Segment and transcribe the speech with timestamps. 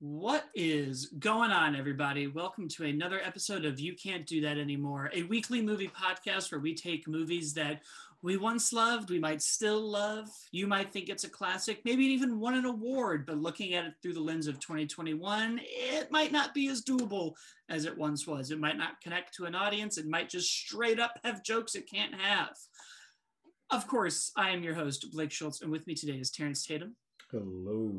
[0.00, 2.28] What is going on, everybody?
[2.28, 6.60] Welcome to another episode of You Can't Do That Anymore, a weekly movie podcast where
[6.60, 7.82] we take movies that
[8.22, 10.28] we once loved, we might still love.
[10.52, 13.86] You might think it's a classic, maybe it even won an award, but looking at
[13.86, 17.32] it through the lens of 2021, it might not be as doable
[17.68, 18.52] as it once was.
[18.52, 21.90] It might not connect to an audience, it might just straight up have jokes it
[21.90, 22.56] can't have.
[23.70, 26.94] Of course, I am your host, Blake Schultz, and with me today is Terrence Tatum.
[27.32, 27.92] Hello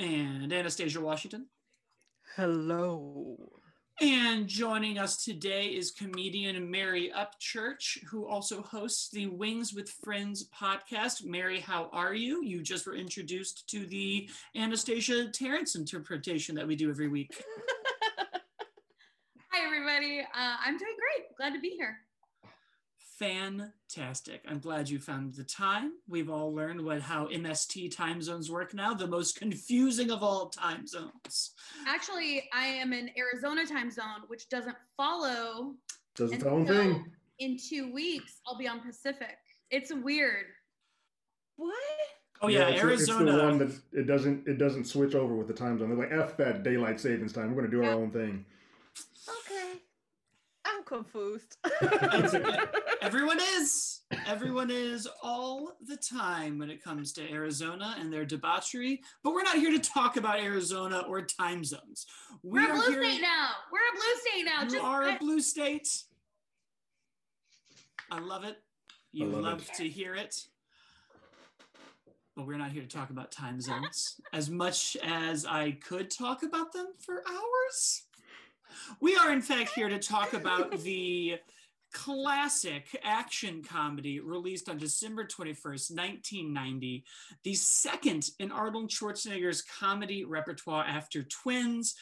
[0.00, 1.46] and Anastasia Washington.
[2.34, 3.36] Hello.
[4.00, 10.48] And joining us today is comedian Mary Upchurch, who also hosts the Wings with Friends
[10.58, 11.26] podcast.
[11.26, 12.42] Mary, how are you?
[12.42, 17.44] You just were introduced to the Anastasia Terrence interpretation that we do every week.
[19.52, 20.20] Hi, everybody.
[20.20, 21.36] Uh, I'm doing great.
[21.36, 21.98] Glad to be here
[23.20, 24.42] fantastic.
[24.48, 25.92] I'm glad you found the time.
[26.08, 30.48] We've all learned what how MST time zones work now, the most confusing of all
[30.48, 31.52] time zones.
[31.86, 35.74] Actually, I am in Arizona time zone, which doesn't follow.
[36.16, 37.04] Does its own thing.
[37.38, 39.36] In two weeks, I'll be on Pacific.
[39.70, 40.46] It's weird.
[41.56, 41.74] What?
[42.42, 43.30] Oh yeah, yeah it's, Arizona.
[43.30, 45.90] It's the one that it doesn't it doesn't switch over with the time zone.
[45.90, 47.54] They're like f that daylight savings time.
[47.54, 47.90] We're gonna do yeah.
[47.90, 48.46] our own thing.
[50.92, 50.96] Okay.
[50.96, 51.56] Confused.
[53.00, 54.00] Everyone is.
[54.26, 59.00] Everyone is all the time when it comes to Arizona and their debauchery.
[59.22, 62.06] But we're not here to talk about Arizona or time zones.
[62.42, 63.50] We are a blue state now.
[63.72, 64.62] We're a blue state now.
[64.62, 65.88] You Just are a blue state.
[68.10, 68.58] I love it.
[69.12, 69.74] You love, love it.
[69.76, 70.46] to hear it.
[72.36, 76.42] But we're not here to talk about time zones as much as I could talk
[76.42, 78.04] about them for hours.
[79.00, 81.38] We are, in fact, here to talk about the
[81.92, 87.04] classic action comedy released on December 21st, 1990,
[87.42, 91.96] the second in Arnold Schwarzenegger's comedy repertoire after Twins,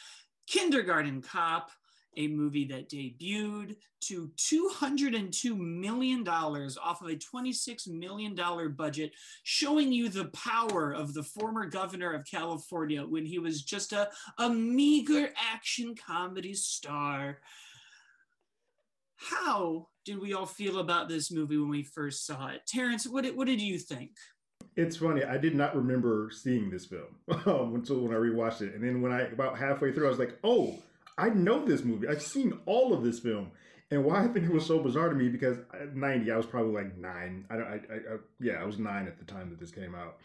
[0.47, 1.71] Kindergarten Cop,
[2.17, 8.35] a movie that debuted to $202 million off of a $26 million
[8.75, 9.11] budget,
[9.43, 14.09] showing you the power of the former governor of California when he was just a,
[14.37, 17.39] a meager action comedy star.
[19.17, 22.61] How did we all feel about this movie when we first saw it?
[22.65, 24.11] Terrence, what did, what did you think?
[24.75, 25.23] It's funny.
[25.23, 29.01] I did not remember seeing this film um, until when I rewatched it, and then
[29.01, 30.77] when I about halfway through, I was like, "Oh,
[31.19, 32.07] I know this movie.
[32.07, 33.51] I've seen all of this film."
[33.91, 36.45] And why I think it was so bizarre to me because at 90, I was
[36.45, 37.45] probably like nine.
[37.49, 40.19] I, I, I, yeah, I was nine at the time that this came out.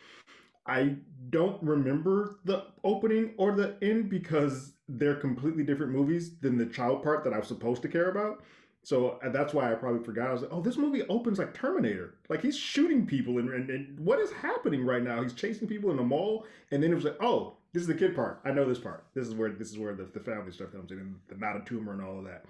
[0.66, 0.96] I
[1.30, 7.02] don't remember the opening or the end because they're completely different movies than the child
[7.02, 8.42] part that I was supposed to care about.
[8.82, 10.28] So uh, that's why I probably forgot.
[10.28, 12.14] I was like, oh, this movie opens like Terminator.
[12.28, 15.22] Like he's shooting people, and, and, and, what is happening right now?
[15.22, 17.94] He's chasing people in the mall, and then it was like, oh, this is the
[17.94, 18.40] kid part.
[18.44, 19.04] I know this part.
[19.14, 21.64] This is where this is where the, the family stuff comes in, the not a
[21.64, 22.46] tumor and all of that.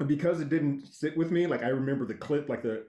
[0.00, 2.82] And because it didn't sit with me, like I remember the clip, like the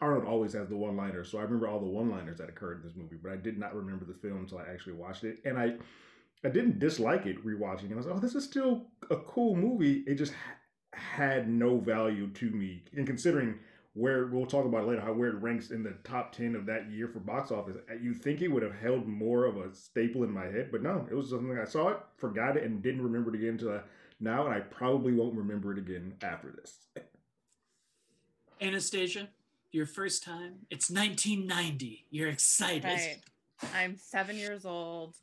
[0.00, 2.80] Arnold always has the one liner, so I remember all the one liners that occurred
[2.80, 5.38] in this movie, but I did not remember the film until I actually watched it,
[5.44, 5.74] and I.
[6.42, 7.92] I didn't dislike it rewatching.
[7.92, 10.04] I was like, oh, this is still a cool movie.
[10.06, 10.32] It just
[10.94, 12.82] had no value to me.
[12.96, 13.58] And considering
[13.94, 16.90] where we'll talk about later how where it ranks in the top 10 of that
[16.90, 20.22] year for box office, uh, you think it would have held more of a staple
[20.22, 23.02] in my head, but no, it was something I saw it, forgot it, and didn't
[23.02, 23.80] remember it again until
[24.20, 26.76] now, and I probably won't remember it again after this.
[28.60, 29.28] Anastasia,
[29.72, 30.66] your first time.
[30.70, 32.06] It's 1990.
[32.10, 32.84] You're excited.
[32.84, 33.20] Right.
[33.74, 35.16] I'm seven years old.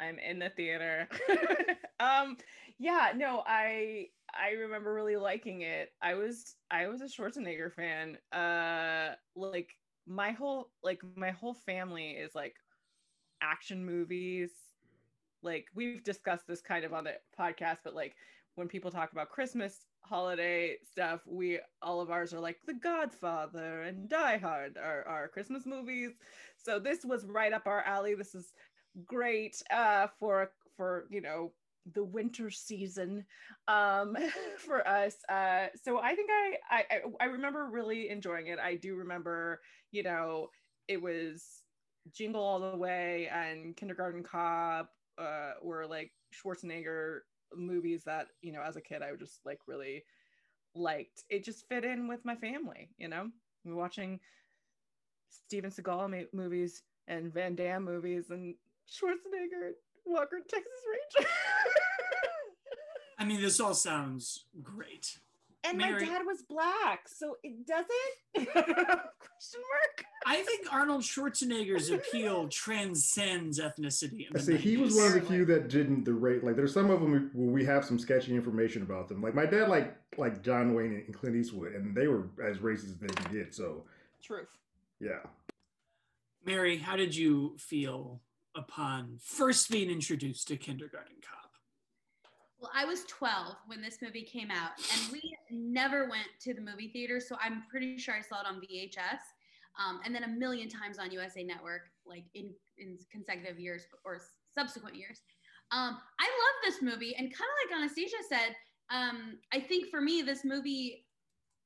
[0.00, 1.08] I'm in the theater.
[2.00, 2.36] um,
[2.78, 5.90] yeah, no, I I remember really liking it.
[6.02, 8.18] I was I was a Schwarzenegger fan.
[8.32, 9.70] Uh like
[10.06, 12.56] my whole like my whole family is like
[13.42, 14.52] action movies.
[15.42, 18.16] Like we've discussed this kind of on the podcast, but like
[18.54, 23.82] when people talk about Christmas holiday stuff, we all of ours are like The Godfather
[23.82, 26.12] and Die Hard are our Christmas movies.
[26.56, 28.14] So this was right up our alley.
[28.14, 28.52] This is
[29.06, 31.52] great uh for for you know
[31.94, 33.24] the winter season
[33.68, 34.16] um,
[34.58, 35.16] for us.
[35.28, 38.58] Uh, so I think I, I I remember really enjoying it.
[38.58, 39.60] I do remember,
[39.90, 40.48] you know,
[40.88, 41.62] it was
[42.12, 47.20] Jingle All the Way and Kindergarten Cop uh, were like Schwarzenegger
[47.54, 50.04] movies that you know as a kid I would just like really
[50.74, 51.24] liked.
[51.28, 52.90] It just fit in with my family.
[52.98, 53.30] You know,
[53.64, 54.20] watching
[55.30, 58.54] Steven Seagal movies and Van Damme movies and
[58.88, 59.72] Schwarzenegger
[60.06, 60.72] Walker Texas
[61.16, 61.28] Ranger.
[63.18, 65.18] I mean, this all sounds great.
[65.62, 67.86] And Mary- my dad was black, so it doesn't
[68.34, 70.04] question mark.
[70.24, 74.20] I think Arnold Schwarzenegger's appeal transcends ethnicity.
[74.30, 76.42] in I the say he was one of the few that didn't the rate.
[76.44, 79.20] Like there's some of them where we have some sketchy information about them.
[79.20, 82.84] Like my dad, like like John Wayne and Clint Eastwood, and they were as racist
[82.92, 83.54] as they can get.
[83.54, 83.84] So
[84.22, 84.48] Truth.
[84.98, 85.18] yeah,
[86.46, 88.22] Mary, how did you feel
[88.56, 91.50] upon first being introduced to Kindergarten Cop?
[92.60, 96.60] Well, I was 12 when this movie came out, and we never went to the
[96.60, 99.20] movie theater, so I'm pretty sure I saw it on VHS,
[99.82, 104.20] um, and then a million times on USA Network, like in in consecutive years or
[104.54, 105.20] subsequent years.
[105.72, 108.56] Um, I love this movie, and kind of like Anastasia said,
[108.90, 111.06] um, I think for me, this movie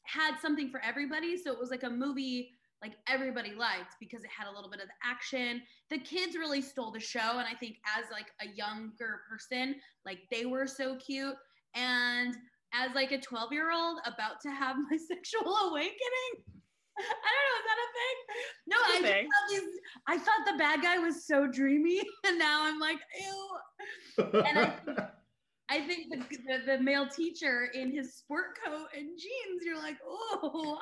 [0.05, 1.37] had something for everybody.
[1.37, 2.51] So it was like a movie
[2.85, 5.63] like everybody liked because it had a little bit of the action.
[5.91, 10.19] The kids really stole the show, and I think as like a younger person, like
[10.31, 11.35] they were so cute.
[11.75, 12.37] And
[12.75, 16.33] as like a 12 year old about to have my sexual awakening,
[16.99, 18.17] I don't know, is that a thing?
[18.67, 19.29] No, I, thing.
[19.31, 24.43] thought these, I thought the bad guy was so dreamy, and now I'm like, ew.
[24.45, 24.99] And I think,
[25.71, 29.97] I think the, the, the male teacher in his sport coat and jeans, you're like,
[30.07, 30.79] oh,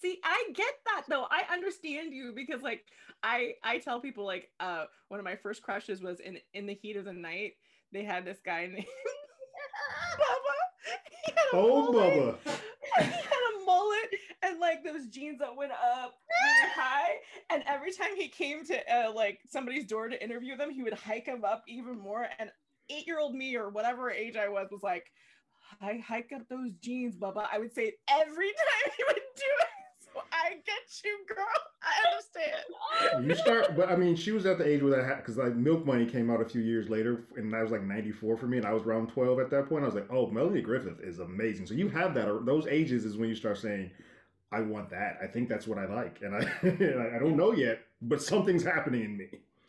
[0.00, 1.26] See, I get that though.
[1.30, 2.84] I understand you because like
[3.22, 6.74] I I tell people like uh one of my first crushes was in in the
[6.74, 7.52] heat of the night.
[7.92, 8.86] They had this guy named
[10.18, 10.58] Bubba.
[11.24, 12.44] He had a oh mullet.
[12.44, 12.58] Bubba,
[12.98, 14.08] he had a mullet
[14.42, 17.14] and like those jeans that went up really high.
[17.50, 20.94] And every time he came to uh, like somebody's door to interview them, he would
[20.94, 22.28] hike them up even more.
[22.38, 22.50] And
[22.88, 25.06] eight year old me or whatever age I was was like,
[25.80, 27.46] I hike up those jeans, Bubba.
[27.52, 29.67] I would say it every time he would do it.
[30.18, 31.46] So I get you, girl.
[31.82, 33.28] I understand.
[33.28, 33.76] you start.
[33.76, 36.06] But I mean, she was at the age where that happened because like Milk Money
[36.06, 38.72] came out a few years later, and that was like '94 for me, and I
[38.72, 39.84] was around 12 at that point.
[39.84, 41.66] I was like, oh, Melanie Griffith is amazing.
[41.66, 42.28] So you have that.
[42.28, 43.90] Or those ages is when you start saying.
[44.50, 45.18] I want that.
[45.22, 48.64] I think that's what I like, and and I I don't know yet, but something's
[48.64, 49.26] happening in me.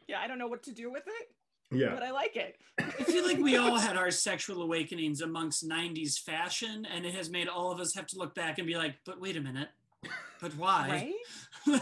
[0.07, 2.55] Yeah, I don't know what to do with it, Yeah, but I like it.
[2.79, 7.29] I feel like we all had our sexual awakenings amongst 90s fashion, and it has
[7.29, 9.67] made all of us have to look back and be like, but wait a minute.
[10.41, 11.13] But why?
[11.67, 11.81] Right?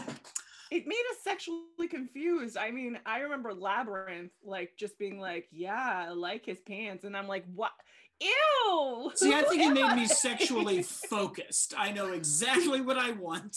[0.70, 2.56] it made us sexually confused.
[2.56, 7.16] I mean, I remember Labyrinth like just being like, "Yeah, I like his pants," and
[7.16, 7.72] I'm like, "What?
[8.20, 11.74] Ew!" See, I think it made am me sexually focused.
[11.76, 13.56] I know exactly what I want.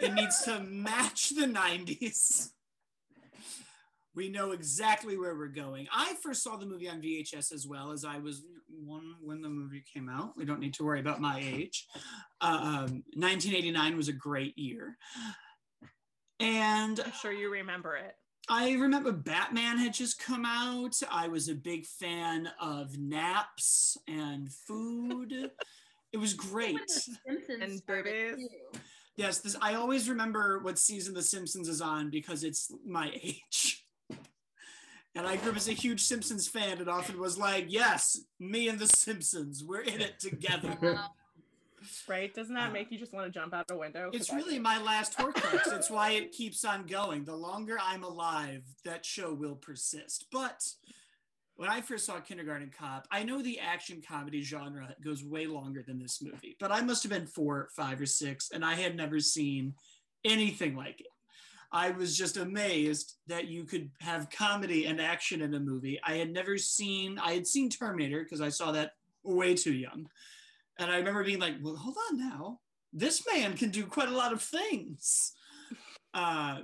[0.00, 2.50] It needs to match the 90s.
[4.14, 5.88] We know exactly where we're going.
[5.92, 8.42] I first saw the movie on VHS as well as I was
[8.86, 10.36] one when the movie came out.
[10.36, 11.86] We don't need to worry about my age.
[12.40, 14.96] Um, 1989 was a great year.
[16.40, 18.14] And I'm sure you remember it.
[18.48, 21.00] I remember Batman had just come out.
[21.10, 25.50] I was a big fan of naps and food.
[26.12, 26.74] It was great.
[26.74, 28.82] When The Simpsons And started, boobies.
[29.16, 33.83] Yes, this I always remember what season The Simpsons is on because it's my age.
[35.16, 38.68] And I grew up as a huge Simpsons fan and often was like, yes, me
[38.68, 40.76] and The Simpsons, we're in it together.
[42.08, 42.32] Right?
[42.32, 44.08] Doesn't that Uh, make you just want to jump out a window?
[44.14, 45.70] It's really my last Horcrux.
[45.76, 47.24] It's why it keeps on going.
[47.24, 50.24] The longer I'm alive, that show will persist.
[50.32, 50.66] But
[51.56, 55.82] when I first saw Kindergarten Cop, I know the action comedy genre goes way longer
[55.86, 58.96] than this movie, but I must have been four, five, or six, and I had
[58.96, 59.74] never seen
[60.24, 61.08] anything like it.
[61.74, 65.98] I was just amazed that you could have comedy and action in a movie.
[66.04, 68.92] I had never seen, I had seen Terminator because I saw that
[69.24, 70.08] way too young.
[70.78, 72.60] And I remember being like, well, hold on now.
[72.92, 75.32] This man can do quite a lot of things.
[76.14, 76.60] Uh,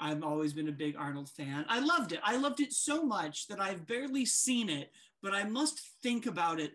[0.00, 1.66] I've always been a big Arnold fan.
[1.68, 2.20] I loved it.
[2.24, 4.90] I loved it so much that I've barely seen it,
[5.22, 6.72] but I must think about it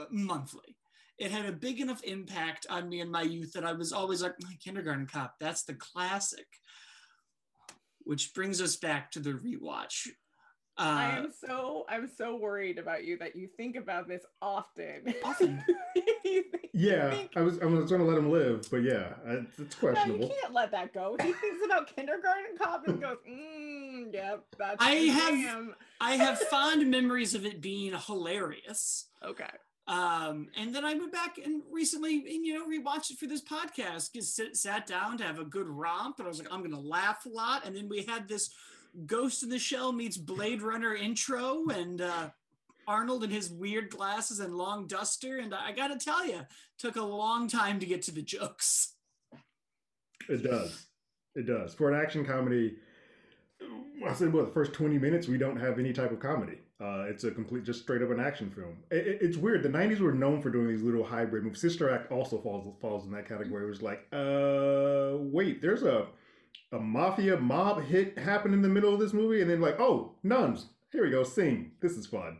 [0.00, 0.76] uh, monthly.
[1.18, 4.22] It had a big enough impact on me in my youth that I was always
[4.22, 6.46] like, my kindergarten cop, that's the classic.
[8.04, 10.08] Which brings us back to the rewatch.
[10.76, 15.14] I Uh, am so I'm so worried about you that you think about this often.
[15.22, 15.62] Often.
[16.24, 17.10] Think- yeah.
[17.10, 19.64] think- I was I was going to let him live, but yeah, I- it's No,
[19.64, 20.28] you questionable.
[20.40, 21.16] can't let that go.
[21.22, 26.90] He thinks about kindergarten cop and goes, mm, yep, that's I have- I have fond
[26.90, 29.06] memories of it being hilarious.
[29.22, 29.50] Okay.
[29.86, 33.42] Um, and then I went back and recently, and, you know, rewatched it for this
[33.42, 34.14] podcast.
[34.14, 36.78] Just sit, sat down to have a good romp, and I was like, I'm to
[36.78, 37.66] laugh a lot.
[37.66, 38.50] And then we had this
[39.06, 42.30] Ghost in the Shell meets Blade Runner intro, and uh,
[42.86, 45.38] Arnold in his weird glasses and long duster.
[45.38, 46.40] And I got to tell you,
[46.78, 48.92] took a long time to get to the jokes.
[50.28, 50.86] It does.
[51.34, 51.74] It does.
[51.74, 52.76] For an action comedy,
[54.06, 56.58] I said, well, the first 20 minutes, we don't have any type of comedy.
[56.84, 58.76] Uh, it's a complete, just straight up an action film.
[58.90, 59.62] It, it- it's weird.
[59.62, 61.60] The '90s were known for doing these little hybrid movies.
[61.60, 63.64] Sister Act also falls falls in that category.
[63.64, 66.08] It was like, uh, wait, there's a
[66.72, 70.16] a mafia mob hit happen in the middle of this movie, and then like, oh,
[70.22, 70.66] nuns.
[70.92, 71.72] Here we go, sing.
[71.80, 72.38] This is fun.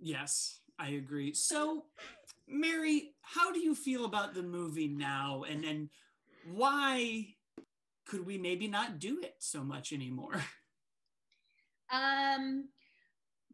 [0.00, 1.32] Yes, I agree.
[1.34, 1.84] So,
[2.46, 5.44] Mary, how do you feel about the movie now?
[5.48, 5.90] And then
[6.52, 7.28] why
[8.06, 10.42] could we maybe not do it so much anymore?
[11.92, 12.64] Um,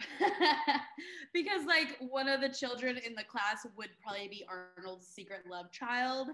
[1.35, 5.71] because like one of the children in the class would probably be Arnold's secret love
[5.73, 6.28] child.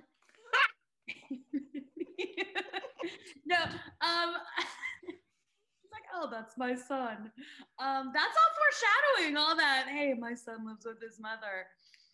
[3.47, 4.35] no, um,
[5.09, 7.33] it's like, oh, that's my son.
[7.79, 8.53] Um, that's all
[9.19, 9.87] foreshadowing all that.
[9.89, 11.67] Hey, my son lives with his mother.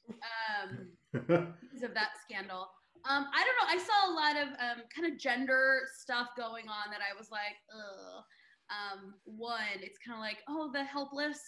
[0.08, 2.68] Um, because of that scandal.
[3.08, 3.68] Um, I don't know.
[3.68, 7.30] I saw a lot of um, kind of gender stuff going on that I was
[7.30, 8.24] like, ugh.
[8.70, 11.38] Um, one, it's kind of like, oh, the helpless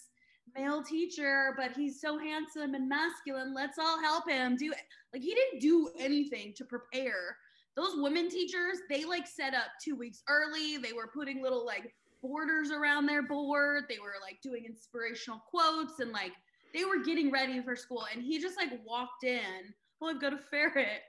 [0.54, 3.54] male teacher, but he's so handsome and masculine.
[3.54, 4.78] Let's all help him do it.
[5.12, 7.37] Like he didn't do anything to prepare.
[7.76, 10.76] Those women teachers, they like set up two weeks early.
[10.76, 13.84] They were putting little like borders around their board.
[13.88, 16.32] They were like doing inspirational quotes and like
[16.73, 18.04] they were getting ready for school.
[18.12, 19.75] And he just like walked in.
[20.00, 21.02] Well, I've got a ferret.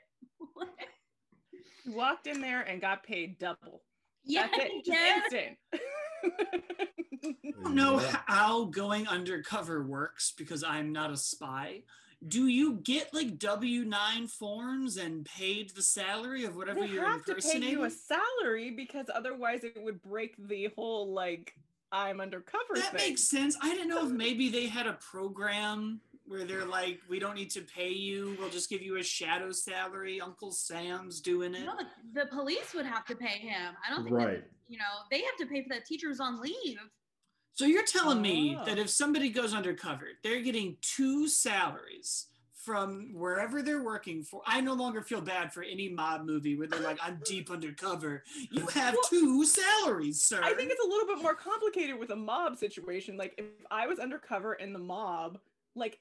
[1.87, 3.83] Walked in there and got paid double.
[4.23, 4.71] yeah, That's it.
[4.71, 5.43] he Just did.
[5.43, 5.57] instant.
[7.23, 11.81] I don't know how going undercover works because I'm not a spy.
[12.27, 17.05] Do you get like W 9 forms and paid the salary of whatever they you're
[17.05, 21.53] have to pay you a salary because otherwise it would break the whole like
[21.91, 23.09] I'm undercover that thing.
[23.09, 23.55] makes sense.
[23.61, 27.51] I didn't know if maybe they had a program where they're like, we don't need
[27.51, 28.35] to pay you.
[28.39, 30.19] We'll just give you a shadow salary.
[30.21, 31.65] Uncle Sam's doing it.
[31.65, 33.73] No, the, the police would have to pay him.
[33.87, 34.27] I don't think Right.
[34.41, 36.77] that, you know, they have to pay for that teacher's on leave.
[37.53, 38.65] So you're telling me Oh.
[38.65, 44.41] that if somebody goes undercover, they're getting two salaries from wherever they're working for.
[44.47, 48.23] I no longer feel bad for any mob movie where they're like, I'm deep undercover.
[48.49, 50.41] You have Well, two salaries, sir.
[50.43, 53.17] I think it's a little bit more complicated with a mob situation.
[53.17, 55.37] Like if I was undercover in the mob,
[55.75, 55.99] like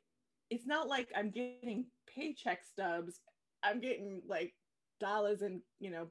[0.55, 3.21] it's not like I'm getting paycheck stubs.
[3.63, 4.55] I'm getting like
[5.01, 6.09] dollars in, you know,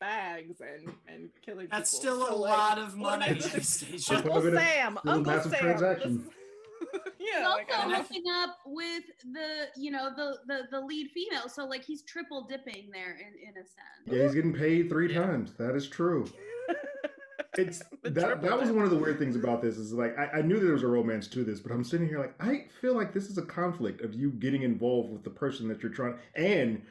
[0.00, 2.16] bags and and killing That's people.
[2.26, 3.40] still a like, lot of what am I money.
[3.40, 5.60] Uncle- Uncle Still a Sam, still a Uncle Sam.
[5.60, 6.16] transaction.
[6.24, 6.30] this-
[7.18, 7.96] He's yeah, like, also I don't know.
[8.02, 11.48] hooking up with the, you know, the, the the lead female.
[11.48, 14.06] So like he's triple dipping there in, in a sense.
[14.06, 15.26] Yeah, he's getting paid three Yeah.
[15.26, 15.52] times.
[15.54, 16.26] That is true.
[17.56, 20.42] It's that that was one of the weird things about this is like I, I
[20.42, 23.12] knew there was a romance to this, but I'm sitting here like I feel like
[23.12, 26.82] this is a conflict of you getting involved with the person that you're trying and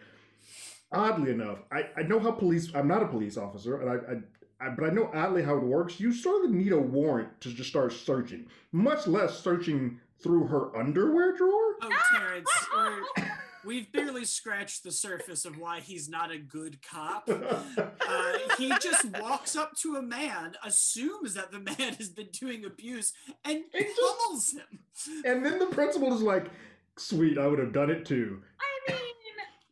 [0.92, 4.68] oddly enough, I, I know how police I'm not a police officer and I, I,
[4.68, 6.00] I but I know oddly how it works.
[6.00, 10.76] You sort of need a warrant to just start searching, much less searching through her
[10.78, 11.76] underwear drawer.
[11.82, 12.50] Oh, Terrence,
[13.66, 17.30] we've barely scratched the surface of why he's not a good cop.
[18.06, 22.64] Uh, he just walks up to a man, assumes that the man has been doing
[22.66, 23.14] abuse,
[23.46, 24.80] and It pummels him.
[25.26, 26.48] and then the principal is like,
[26.98, 29.00] "Sweet, I would have done it too." I mean,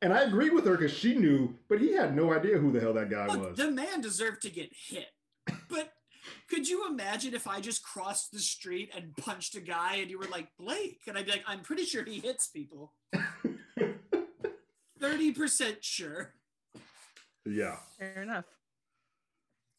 [0.01, 2.79] And I agree with her because she knew, but he had no idea who the
[2.79, 3.57] hell that guy Look, was.
[3.57, 5.07] the man deserved to get hit.
[5.69, 5.93] But
[6.49, 10.17] could you imagine if I just crossed the street and punched a guy and you
[10.17, 11.01] were like, Blake?
[11.07, 12.93] And I'd be like, I'm pretty sure he hits people.
[15.01, 16.33] 30% sure.
[17.45, 17.77] yeah.
[17.97, 18.45] Fair enough.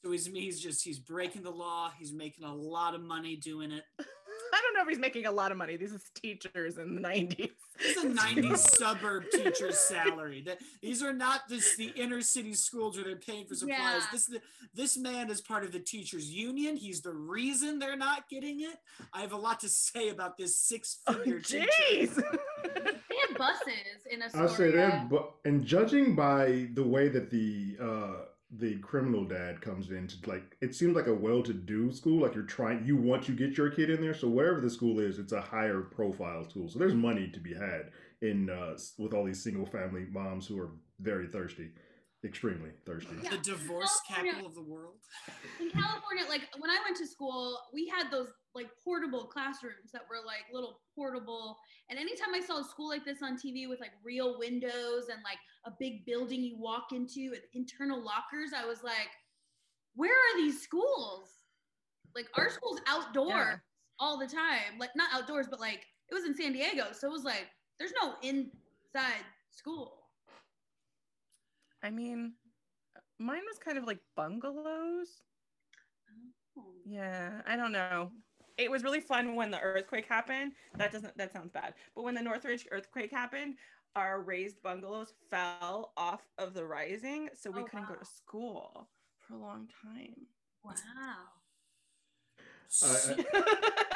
[0.05, 1.93] So he's, he's just, he's breaking the law.
[1.97, 3.85] He's making a lot of money doing it.
[4.55, 5.77] I don't know if he's making a lot of money.
[5.77, 7.51] These are teachers in the 90s.
[7.81, 10.43] It's a 90s suburb teacher's salary.
[10.45, 13.79] That these are not this the inner city schools where they're paying for supplies.
[13.79, 14.01] Yeah.
[14.13, 14.31] This
[14.75, 16.77] this man is part of the teachers union.
[16.77, 18.77] He's the reason they're not getting it.
[19.13, 21.67] I have a lot to say about this six figure oh,
[22.07, 22.23] teacher.
[23.35, 28.25] buses in I'll say that, but and judging by the way that the uh
[28.59, 32.45] the criminal dad comes in to like it seems like a well-to-do school like you're
[32.45, 35.33] trying you want to get your kid in there so wherever the school is it's
[35.33, 39.43] a higher profile school so there's money to be had in uh with all these
[39.43, 40.71] single family moms who are
[41.01, 41.71] very thirsty
[42.25, 43.31] extremely thirsty Yeah.
[43.31, 45.01] The divorce California- capital of the world.
[45.61, 50.03] in California, like when I went to school, we had those like portable classrooms that
[50.09, 51.59] were like little portable.
[51.89, 55.21] And anytime I saw a school like this on TV with like real windows and
[55.25, 59.11] like a big building you walk into with internal lockers, I was like,
[59.95, 61.29] where are these schools?
[62.15, 63.57] Like our school's outdoor Yeah.
[63.99, 64.79] all the time.
[64.79, 66.93] Like not outdoors, but like it was in San Diego.
[66.93, 67.49] So it was like,
[67.79, 70.02] there's no inside school.
[71.83, 72.37] I mean,
[73.19, 75.23] mine was kind of like bungalows.
[76.57, 76.75] Oh.
[76.85, 78.13] Yeah, I don't know.
[78.59, 80.53] It was really fun when the earthquake happened.
[80.77, 81.75] That doesn't that sounds bad.
[81.95, 83.59] But when the Northridge earthquake happened,
[83.97, 88.91] our raised bungalows fell off of the rising, so we Oh, couldn't go to school
[89.19, 90.27] for a long time.
[90.65, 91.43] Wow.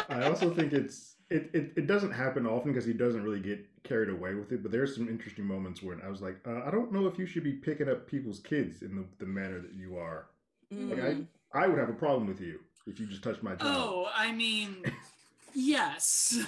[0.09, 3.65] I also think it's it, it, it doesn't happen often because he doesn't really get
[3.83, 4.63] carried away with it.
[4.63, 7.27] But there's some interesting moments when I was like, uh, I don't know if you
[7.27, 10.27] should be picking up people's kids in the, the manner that you are.
[10.71, 11.27] Like Mm.
[11.55, 13.61] I, I would have a problem with you if you just touched my child.
[13.63, 14.83] oh, I mean,
[15.55, 16.39] yes.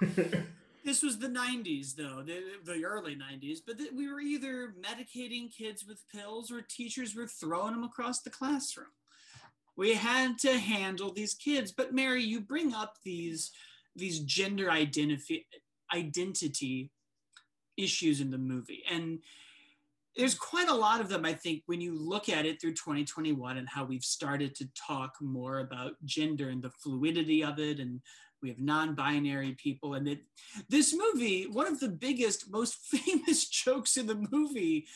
[0.84, 5.50] this was the 90s, though, the, the early 90s, but th- we were either medicating
[5.54, 8.88] kids with pills or teachers were throwing them across the classroom.
[9.76, 11.72] We had to handle these kids.
[11.72, 13.50] But Mary, you bring up these
[13.96, 15.46] these gender identity
[17.76, 18.82] issues in the movie.
[18.90, 19.20] And
[20.16, 23.56] there's quite a lot of them, I think, when you look at it through 2021
[23.56, 27.78] and how we've started to talk more about gender and the fluidity of it.
[27.78, 28.00] And
[28.42, 29.94] we have non binary people.
[29.94, 30.20] And it,
[30.68, 34.86] this movie, one of the biggest, most famous jokes in the movie,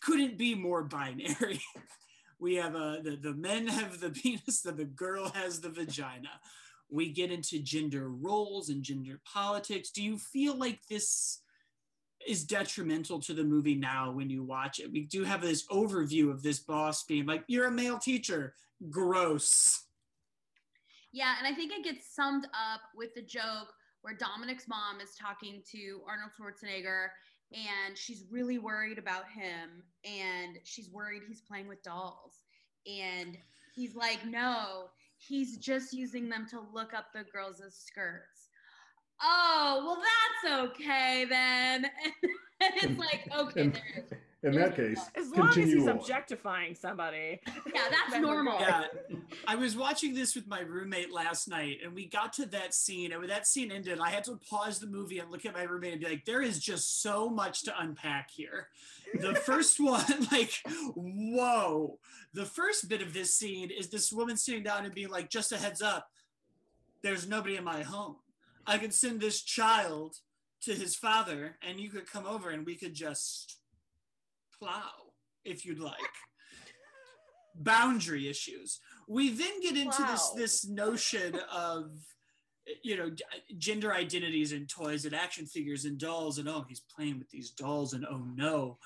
[0.00, 1.60] couldn't be more binary.
[2.40, 6.30] we have a, the, the men have the penis, and the girl has the vagina.
[6.92, 9.90] We get into gender roles and gender politics.
[9.90, 11.40] Do you feel like this
[12.26, 14.92] is detrimental to the movie now when you watch it?
[14.92, 18.54] We do have this overview of this boss being like, You're a male teacher.
[18.88, 19.84] Gross.
[21.12, 25.14] Yeah, and I think it gets summed up with the joke where Dominic's mom is
[25.20, 27.08] talking to Arnold Schwarzenegger
[27.52, 32.44] and she's really worried about him and she's worried he's playing with dolls.
[32.86, 33.36] And
[33.74, 34.90] he's like, no,
[35.20, 38.48] he's just using them to look up the girls' skirts.
[39.22, 41.84] Oh, well, that's okay then.
[42.60, 44.18] And it's like, okay, there it is.
[44.42, 45.90] In that case, As long as he's on.
[45.98, 47.40] objectifying somebody.
[47.46, 48.58] Yeah, that's then we're normal.
[48.58, 48.66] good.
[49.10, 49.16] Yeah.
[49.46, 53.12] I was watching this with my roommate last night and we got to that scene.
[53.12, 55.64] And when that scene ended, I had to pause the movie and look at my
[55.64, 58.68] roommate and be like, there is just so much to unpack here.
[59.20, 60.52] The first one, like,
[60.96, 61.98] whoa.
[62.32, 65.52] The first bit of this scene is this woman sitting down and being like, just
[65.52, 66.08] a heads up,
[67.02, 68.16] there's nobody in my home.
[68.66, 70.16] I could send this child
[70.62, 73.56] to his father and you could come over and we could just
[74.60, 74.90] plow
[75.44, 75.94] if you'd like.
[77.54, 78.80] Boundary issues.
[79.08, 80.34] We then get into this Wow.
[80.36, 81.92] this notion of
[82.82, 83.10] you know
[83.58, 87.50] gender identities and toys and action figures and dolls and oh he's playing with these
[87.50, 88.78] dolls and oh no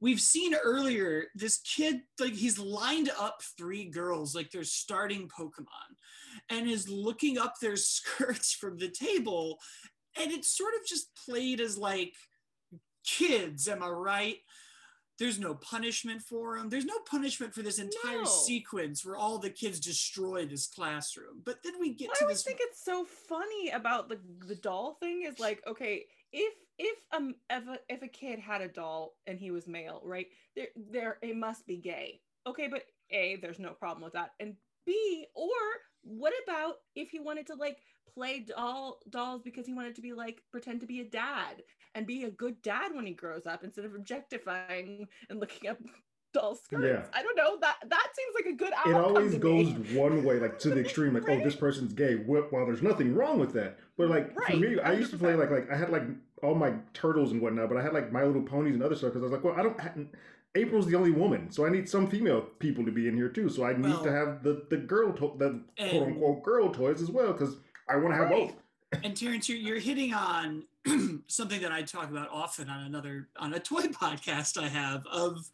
[0.00, 5.94] we've seen earlier this kid like he's lined up three girls like they're starting pokemon
[6.48, 9.58] and is looking up their skirts from the table
[10.18, 12.14] and it's sort of just played as like
[13.04, 14.38] kids am i right
[15.18, 18.24] there's no punishment for them there's no punishment for this entire No.
[18.24, 22.26] sequence where all the kids destroy this classroom but then we get What to I
[22.26, 26.54] always this think it's so funny about the the doll thing is like, okay, if
[26.78, 30.26] if um if a, if a kid had a doll and he was male, right?
[30.56, 32.20] There there it must be gay.
[32.46, 34.30] Okay, but A, there's no problem with that.
[34.40, 35.48] And B, or
[36.02, 37.78] what about if he wanted to like
[38.14, 41.62] play doll dolls because he wanted to be like pretend to be a dad
[41.94, 45.78] and be a good dad when he grows up instead of objectifying and looking up
[46.34, 46.84] doll skirts.
[46.86, 47.02] Yeah.
[47.12, 47.58] I don't know.
[47.60, 49.96] That that seems like a good it always goes me.
[49.96, 52.16] one way, like to the extreme, like, oh, this person's gay.
[52.26, 53.78] Well, well, there's nothing wrong with that.
[53.98, 56.04] But like for me, I used to play like like I had like
[56.42, 59.12] all my turtles and whatnot, but I had like My Little Ponies and other stuff
[59.12, 59.78] because I was like, well, I don't.
[59.80, 59.92] ha-
[60.54, 63.48] April's the only woman, so I need some female people to be in here too.
[63.48, 67.00] So I need Well, to have the the girl, to- the quote unquote girl toys
[67.00, 67.56] as well because
[67.88, 68.54] I want to have both.
[69.04, 70.64] and Terrence, you're, you're hitting on
[71.26, 75.50] something that I talk about often on another on a toy podcast I have of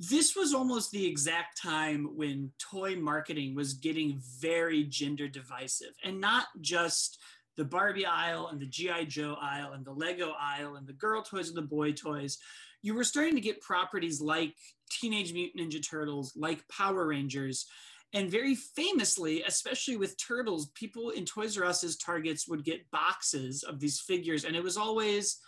[0.00, 6.20] this was almost the exact time when toy marketing was getting very gender divisive and
[6.20, 7.18] not just
[7.56, 11.22] the Barbie aisle and the GI Joe aisle and the Lego aisle and the girl
[11.22, 12.38] toys and the boy toys.
[12.82, 14.54] You were starting to get properties like
[14.88, 17.66] Teenage Mutant Ninja Turtles like Power Rangers
[18.14, 23.62] and very famously, especially with turtles, people in Toys R Us's Targets would get boxes
[23.62, 24.44] of these figures.
[24.44, 25.38] And it was always,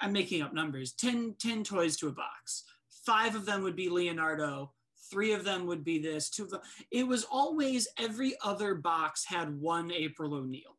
[0.00, 2.64] I'm making up numbers, 10, 10 toys to a box.
[3.06, 4.72] Five of them would be Leonardo.
[5.10, 6.60] Three of them would be this, two of them.
[6.90, 10.76] It was always every other box had one April O'Neil.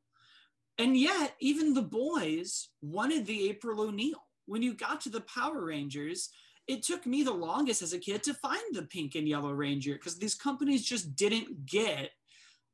[0.77, 4.23] And yet, even the boys wanted the April O'Neil.
[4.45, 6.29] When you got to the Power Rangers,
[6.71, 9.93] it took me the longest as a kid to find the pink and yellow ranger
[9.95, 12.11] because these companies just didn't get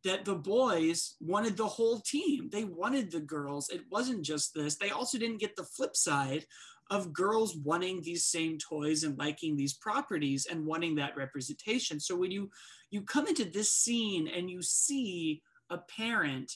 [0.03, 2.47] that the boys wanted the whole team.
[2.51, 3.69] They wanted the girls.
[3.69, 4.75] It wasn't just this.
[4.75, 6.45] They also didn't get the flip side
[6.91, 11.99] of girls wanting these same toys and liking these properties and wanting that representation.
[11.99, 12.51] So when you
[12.91, 16.53] you come into this scene and you see a parent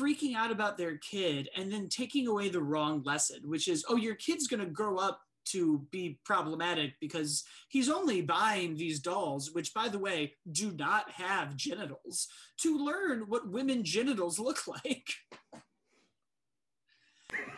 [0.00, 3.96] freaking out about their kid and then taking away the wrong lesson, which is, oh,
[3.96, 9.52] your kid's going to grow up to be problematic because he's only buying these dolls,
[9.52, 12.28] which, by the way, do not have genitals,
[12.58, 15.12] to learn what women genitals look like.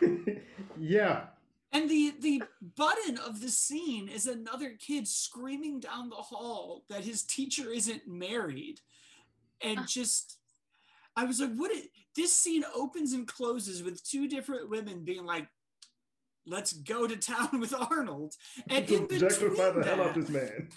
[0.79, 1.25] yeah.
[1.71, 2.43] And the the
[2.75, 8.07] button of the scene is another kid screaming down the hall that his teacher isn't
[8.07, 8.79] married,
[9.61, 10.37] and just.
[11.15, 11.71] I was like, what?
[11.71, 15.47] It, this scene opens and closes with two different women being like,
[16.49, 18.35] let's go to town with Arnold.
[18.69, 20.69] And in objectify the hell out this man.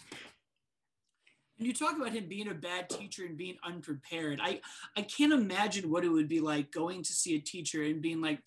[1.58, 4.40] And you talk about him being a bad teacher and being unprepared.
[4.42, 4.60] I,
[4.96, 8.20] I can't imagine what it would be like going to see a teacher and being
[8.20, 8.40] like,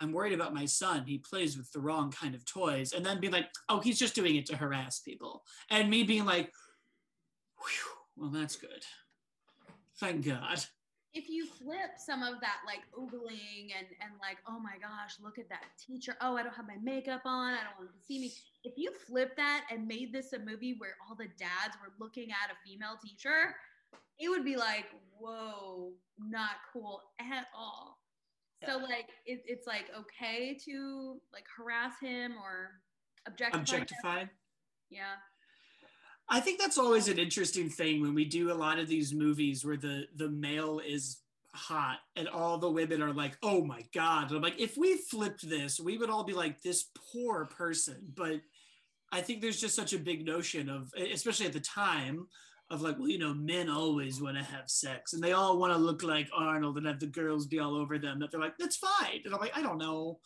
[0.00, 1.04] I'm worried about my son.
[1.06, 2.92] He plays with the wrong kind of toys.
[2.92, 5.44] And then being like, oh, he's just doing it to harass people.
[5.70, 6.52] And me being like,
[8.16, 8.84] well, that's good.
[9.98, 10.64] Thank God
[11.14, 15.38] if you flip some of that like oogling and and like oh my gosh look
[15.38, 18.18] at that teacher oh i don't have my makeup on i don't want to see
[18.18, 18.32] me
[18.64, 22.30] if you flip that and made this a movie where all the dads were looking
[22.30, 23.54] at a female teacher
[24.18, 24.86] it would be like
[25.18, 27.98] whoa not cool at all
[28.60, 28.72] yeah.
[28.72, 32.70] so like it, it's like okay to like harass him or
[33.26, 34.18] objectify, objectify.
[34.20, 34.30] Him.
[34.90, 35.14] yeah
[36.28, 39.64] I think that's always an interesting thing when we do a lot of these movies
[39.64, 41.20] where the the male is
[41.52, 44.96] hot and all the women are like, "Oh my god!" And I'm like, if we
[44.96, 48.40] flipped this, we would all be like, "This poor person." But
[49.12, 52.26] I think there's just such a big notion of, especially at the time,
[52.70, 55.72] of like, well, you know, men always want to have sex and they all want
[55.72, 58.18] to look like Arnold and have the girls be all over them.
[58.18, 59.20] That they're like, that's fine.
[59.24, 60.18] And I'm like, I don't know.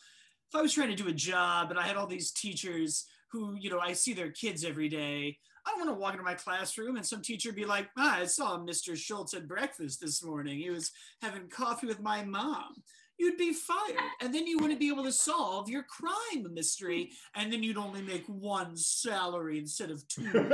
[0.49, 3.55] If I was trying to do a job and I had all these teachers who,
[3.59, 5.37] you know, I see their kids every day
[5.69, 8.25] I don't want to walk into my classroom and some teacher be like, ah, I
[8.25, 8.97] saw Mr.
[8.97, 10.57] Schultz at breakfast this morning.
[10.57, 12.81] He was having coffee with my mom.
[13.19, 13.99] You'd be fired.
[14.21, 17.11] And then you wouldn't be able to solve your crime mystery.
[17.35, 20.31] And then you'd only make one salary instead of two.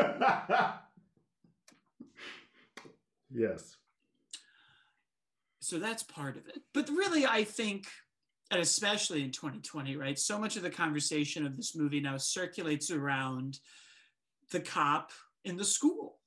[3.33, 3.77] yes.
[5.59, 6.61] So that's part of it.
[6.73, 7.87] But really, I think,
[8.51, 10.19] and especially in 2020, right?
[10.19, 13.59] So much of the conversation of this movie now circulates around
[14.51, 15.11] the cop
[15.43, 16.17] in the school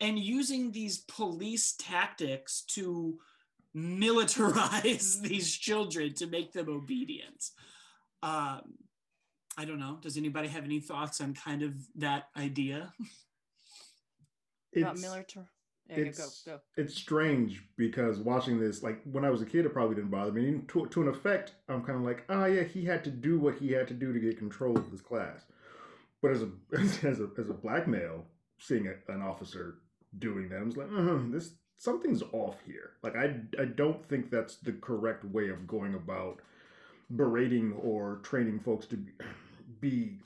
[0.00, 3.18] and using these police tactics to
[3.74, 7.50] militarize these children to make them obedient.
[8.22, 8.74] Um,
[9.58, 9.98] I don't know.
[10.00, 12.92] Does anybody have any thoughts on kind of that idea?
[14.76, 15.46] About military.
[15.88, 16.60] Yeah, it's, go, go.
[16.76, 20.32] it's strange because watching this, like when I was a kid, it probably didn't bother
[20.32, 20.60] me.
[20.68, 23.54] To, to an effect, I'm kind of like, oh yeah, he had to do what
[23.54, 25.46] he had to do to get control of this class.
[26.26, 28.24] But as a as a as a black male,
[28.58, 29.76] seeing a, an officer
[30.18, 32.92] doing that, I was like, uh, this something's off here.
[33.02, 36.40] Like I I don't think that's the correct way of going about
[37.14, 39.12] berating or training folks to be,
[39.80, 40.18] be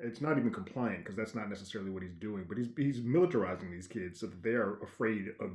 [0.00, 2.46] it's not even compliant because that's not necessarily what he's doing.
[2.48, 5.50] But he's he's militarizing these kids so that they are afraid of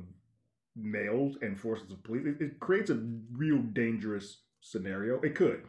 [0.76, 2.26] males and forces of police.
[2.26, 5.20] It, it creates a real dangerous scenario.
[5.20, 5.64] It could.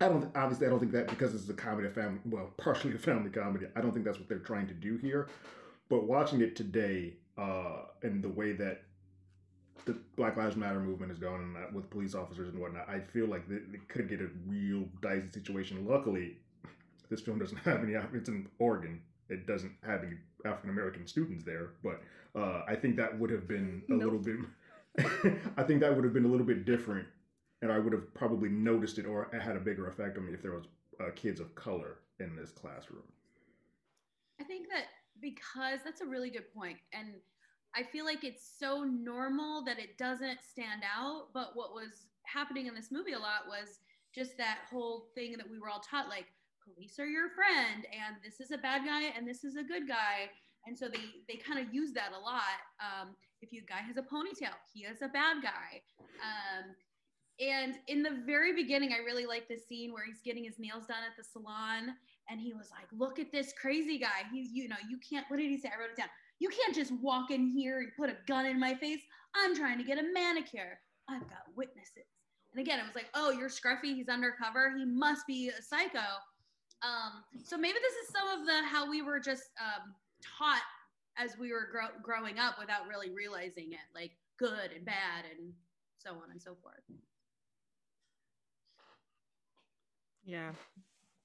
[0.00, 2.94] I don't obviously I don't think that because this is a comedy, family well, partially
[2.94, 3.66] a family comedy.
[3.74, 5.28] I don't think that's what they're trying to do here.
[5.88, 8.82] But watching it today, uh, and the way that
[9.86, 13.26] the Black Lives Matter movement is going uh, with police officers and whatnot, I feel
[13.26, 15.86] like it could get a real dicey situation.
[15.86, 16.36] Luckily,
[17.08, 17.94] this film doesn't have any.
[18.12, 19.00] It's in Oregon.
[19.30, 22.02] It doesn't have any African American students there, but
[22.38, 24.02] uh, I think that would have been a nope.
[24.02, 24.36] little bit.
[25.56, 27.06] I think that would have been a little bit different
[27.66, 30.40] and I would have probably noticed it or had a bigger effect on me if
[30.40, 30.66] there was
[31.00, 33.02] uh, kids of color in this classroom.
[34.40, 34.84] I think that
[35.20, 37.14] because that's a really good point, and
[37.74, 41.30] I feel like it's so normal that it doesn't stand out.
[41.34, 43.80] But what was happening in this movie a lot was
[44.14, 46.26] just that whole thing that we were all taught, like
[46.62, 49.88] police are your friend, and this is a bad guy, and this is a good
[49.88, 50.30] guy.
[50.68, 52.62] And so they they kind of use that a lot.
[52.78, 55.82] Um, if you guy has a ponytail, he is a bad guy.
[56.22, 56.76] Um,
[57.40, 60.86] and in the very beginning, I really like the scene where he's getting his nails
[60.86, 61.94] done at the salon.
[62.28, 64.24] And he was like, look at this crazy guy.
[64.32, 65.68] He's, you know, you can't, what did he say?
[65.68, 66.08] I wrote it down.
[66.38, 69.00] You can't just walk in here and put a gun in my face.
[69.34, 70.80] I'm trying to get a manicure.
[71.08, 72.08] I've got witnesses.
[72.52, 73.94] And again, it was like, oh, you're scruffy.
[73.94, 74.74] He's undercover.
[74.76, 75.98] He must be a psycho.
[76.82, 80.62] Um, so maybe this is some of the how we were just um, taught
[81.18, 85.52] as we were grow- growing up without really realizing it, like good and bad and
[85.98, 86.82] so on and so forth.
[90.26, 90.52] Yeah.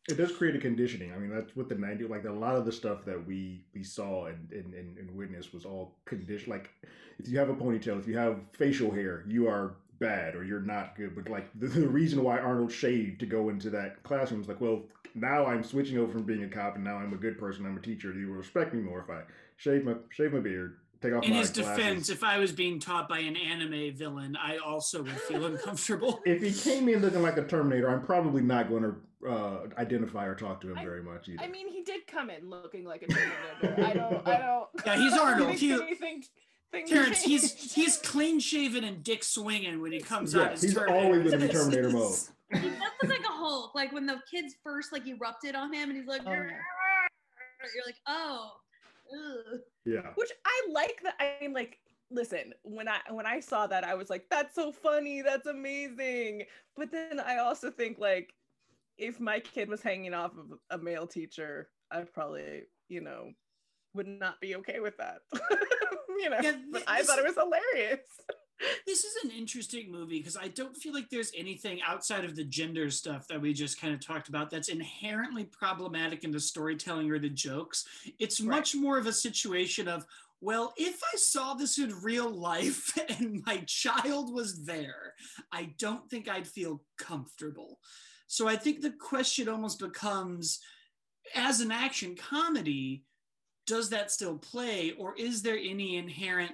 [0.10, 1.14] it does create a conditioning.
[1.14, 3.84] I mean, that's what the 90s, like a lot of the stuff that we we
[3.84, 6.50] saw and and, and, and witnessed was all conditioned.
[6.52, 6.72] Like
[7.20, 10.62] if you have a ponytail, if you have facial hair, you are bad or you're
[10.62, 11.16] not good.
[11.16, 14.62] But like the, the reason why Arnold shaved to go into that classroom is like,
[14.62, 14.84] well,
[15.14, 17.66] now I'm switching over from being a cop and now I'm a good person.
[17.66, 18.12] I'm a teacher.
[18.14, 19.24] You will respect me more if I
[19.58, 21.76] shave my shave my beard, take off In my his glasses.
[21.78, 26.20] defense, if I was being taught by an anime villain, I also would feel uncomfortable.
[26.26, 28.96] if he came in looking like a Terminator, I'm probably not going to
[29.30, 31.44] uh, identify or talk to him I- very much either.
[31.44, 33.84] I mean, he did come in looking like a Terminator.
[33.90, 34.28] I don't.
[34.28, 34.68] I don't.
[34.86, 35.54] Yeah, he's Arnold.
[35.56, 36.24] He- anything-
[36.72, 40.74] thing Terrence, he's he's clean shaven and dick swinging when he comes Yeah, out he's
[40.74, 41.06] Terminator.
[41.06, 42.16] always gonna Terminator mode.
[42.54, 43.76] He does look like a Hulk.
[43.76, 47.96] Like when the kids first like erupted on him, and he's like, Oh, you're like,
[48.08, 48.52] oh,
[49.14, 49.60] ugh.
[49.86, 50.12] yeah.
[50.16, 51.16] Which I like that.
[51.20, 51.78] I mean, like,
[52.10, 56.44] listen, when I when I saw that, I was like, that's so funny, that's amazing.
[56.76, 58.34] But then I also think like,
[58.98, 63.32] if my kid was hanging off of a male teacher, I probably, you know,
[63.94, 65.20] would not be okay with that.
[66.20, 68.00] you know, Yeah, but th- I thought it was hilarious.
[68.86, 72.44] This is an interesting movie because I don't feel like there's anything outside of the
[72.44, 77.10] gender stuff that we just kind of talked about that's inherently problematic in the storytelling
[77.12, 77.86] or the jokes.
[78.20, 78.58] It's Right.
[78.58, 80.06] much more of a situation of,
[80.42, 85.14] well, if I saw this in real life and my child was there,
[85.52, 87.80] I don't think I'd feel comfortable.
[88.28, 90.60] So I think the question almost becomes
[91.36, 93.04] as an action comedy,
[93.68, 96.52] does that still play or is there any inherent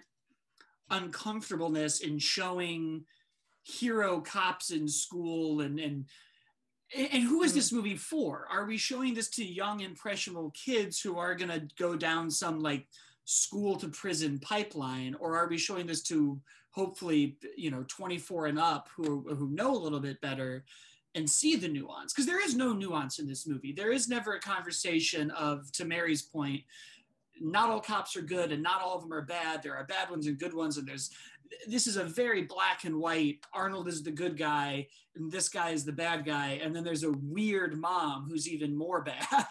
[0.90, 3.04] uncomfortableness in showing
[3.64, 6.06] hero cops in school and and
[6.96, 7.56] and who is mm.
[7.56, 8.48] this movie for?
[8.50, 12.62] Are we showing this to young impressionable kids who are going to go down some
[12.62, 12.88] like
[13.26, 15.14] school to prison pipeline?
[15.20, 16.40] Or are we showing this to
[16.72, 20.64] hopefully you know 24 and up who who know a little bit better
[21.14, 22.14] and see the nuance?
[22.14, 23.74] Because there is no nuance in this movie.
[23.74, 26.64] There is never a conversation of to mary's point
[27.42, 29.64] not all cops are good and not all of them are bad.
[29.64, 30.78] There are bad ones and good ones.
[30.78, 31.12] And there's,
[31.68, 33.40] this is a very black and white.
[33.54, 36.60] Arnold is the good guy and this guy is the bad guy.
[36.64, 39.48] And then there's a weird mom who's even more bad.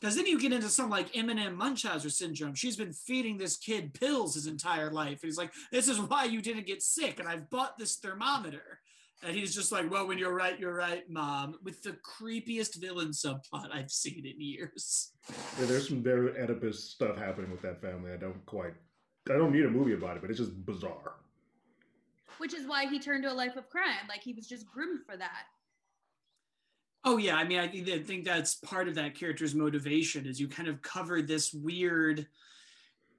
[0.00, 2.56] Because then you get into some like Eminem Munchausen syndrome.
[2.56, 5.22] She's been feeding this kid pills his entire life.
[5.22, 7.20] And he's like, this is why you didn't get sick.
[7.20, 8.80] And I've bought this thermometer.
[9.24, 13.10] And he's just like, well, when you're right, you're right, mom, with the creepiest villain
[13.10, 15.12] subplot I've seen in years.
[15.60, 18.12] Yeah, there's some very Oedipus stuff happening with that family.
[18.12, 18.74] I don't quite.
[19.30, 21.12] I don't need a movie about it, but it's just bizarre.
[22.38, 24.06] which is why he turned to a life of crime.
[24.08, 25.44] Like he was just groomed for that.
[27.04, 30.40] Oh yeah, I mean, I think, I think that's part of that character's motivation is
[30.40, 32.26] you kind of cover this weird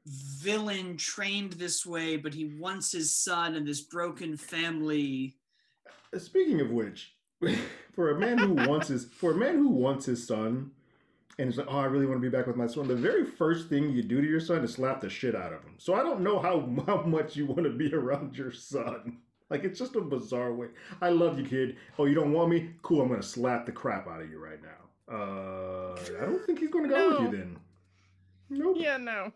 [0.06, 5.38] villain trained this way, but he wants his son and this broken family.
[6.18, 7.16] Speaking of which,
[7.94, 10.72] for a man who wants his for a man who wants his son,
[11.38, 13.26] and he's like, "Oh, I really want to be back with my son." The very
[13.26, 15.76] first thing you do to your son is slap the shit out of him.
[15.78, 19.20] So I don't know how how much you want to be around your son.
[19.50, 20.68] Like it's just a bizarre way.
[21.02, 21.78] I love you, kid.
[22.00, 22.72] Oh, you don't want me?
[22.82, 23.02] Cool.
[23.02, 24.70] I'm gonna slap the crap out of you right now.
[25.14, 27.58] Uh, I don't think he's gonna go with you then.
[28.50, 28.78] Nope.
[28.80, 29.32] Yeah, no.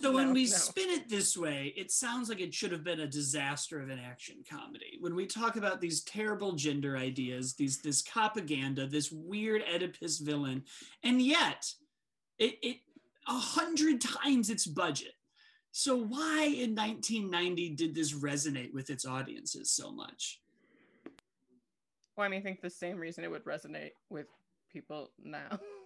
[0.00, 0.50] So when we no.
[0.50, 3.98] spin it this way, it sounds like it should have been a disaster of an
[3.98, 4.98] action comedy.
[5.00, 10.64] When we talk about these terrible gender ideas, these this propaganda, this weird Oedipus villain,
[11.02, 11.72] and yet
[12.38, 12.76] it it
[13.28, 15.14] a hundred times its budget.
[15.72, 20.40] So why in 1990 did this resonate with its audiences so much?
[22.16, 24.26] Well, I mean, I think the same reason it would resonate with
[24.72, 25.58] people now.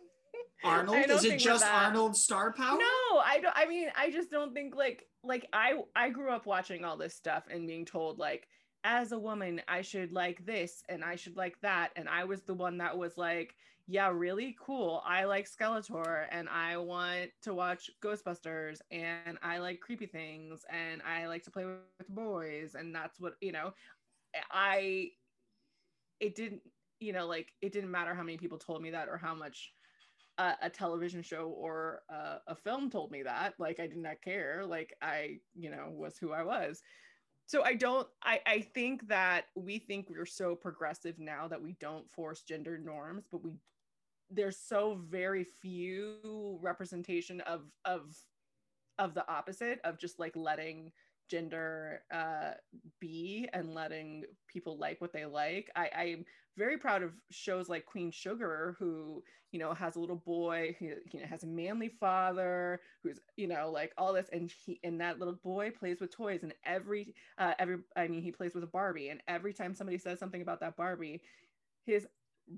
[0.62, 1.10] Arnold?
[1.10, 2.78] Is it just Arnold's star power?
[2.78, 3.56] No, I don't.
[3.56, 7.14] I mean, I just don't think like like I I grew up watching all this
[7.14, 8.46] stuff and being told like
[8.84, 12.42] as a woman I should like this and I should like that and I was
[12.42, 13.54] the one that was like
[13.86, 19.80] yeah really cool I like Skeletor and I want to watch Ghostbusters and I like
[19.80, 23.72] creepy things and I like to play with boys and that's what you know
[24.50, 25.10] I
[26.20, 26.62] it didn't
[27.00, 29.72] you know like it didn't matter how many people told me that or how much
[30.38, 34.20] a, a television show or a, a film told me that like i did not
[34.22, 36.82] care like i you know was who i was.
[37.46, 41.76] So i don't i i think that we think we're so progressive now that we
[41.80, 43.52] don't force gender norms but we
[44.30, 48.16] there's so very few representation of of
[48.98, 50.90] of the opposite of just like letting
[51.30, 52.52] gender uh
[53.00, 55.70] be and letting people like what they like.
[55.76, 56.18] I
[56.56, 60.86] very proud of shows like queen sugar who you know has a little boy who
[61.12, 65.00] you know has a manly father who's you know like all this and he and
[65.00, 68.64] that little boy plays with toys and every uh every i mean he plays with
[68.64, 71.22] a barbie and every time somebody says something about that barbie
[71.84, 72.06] his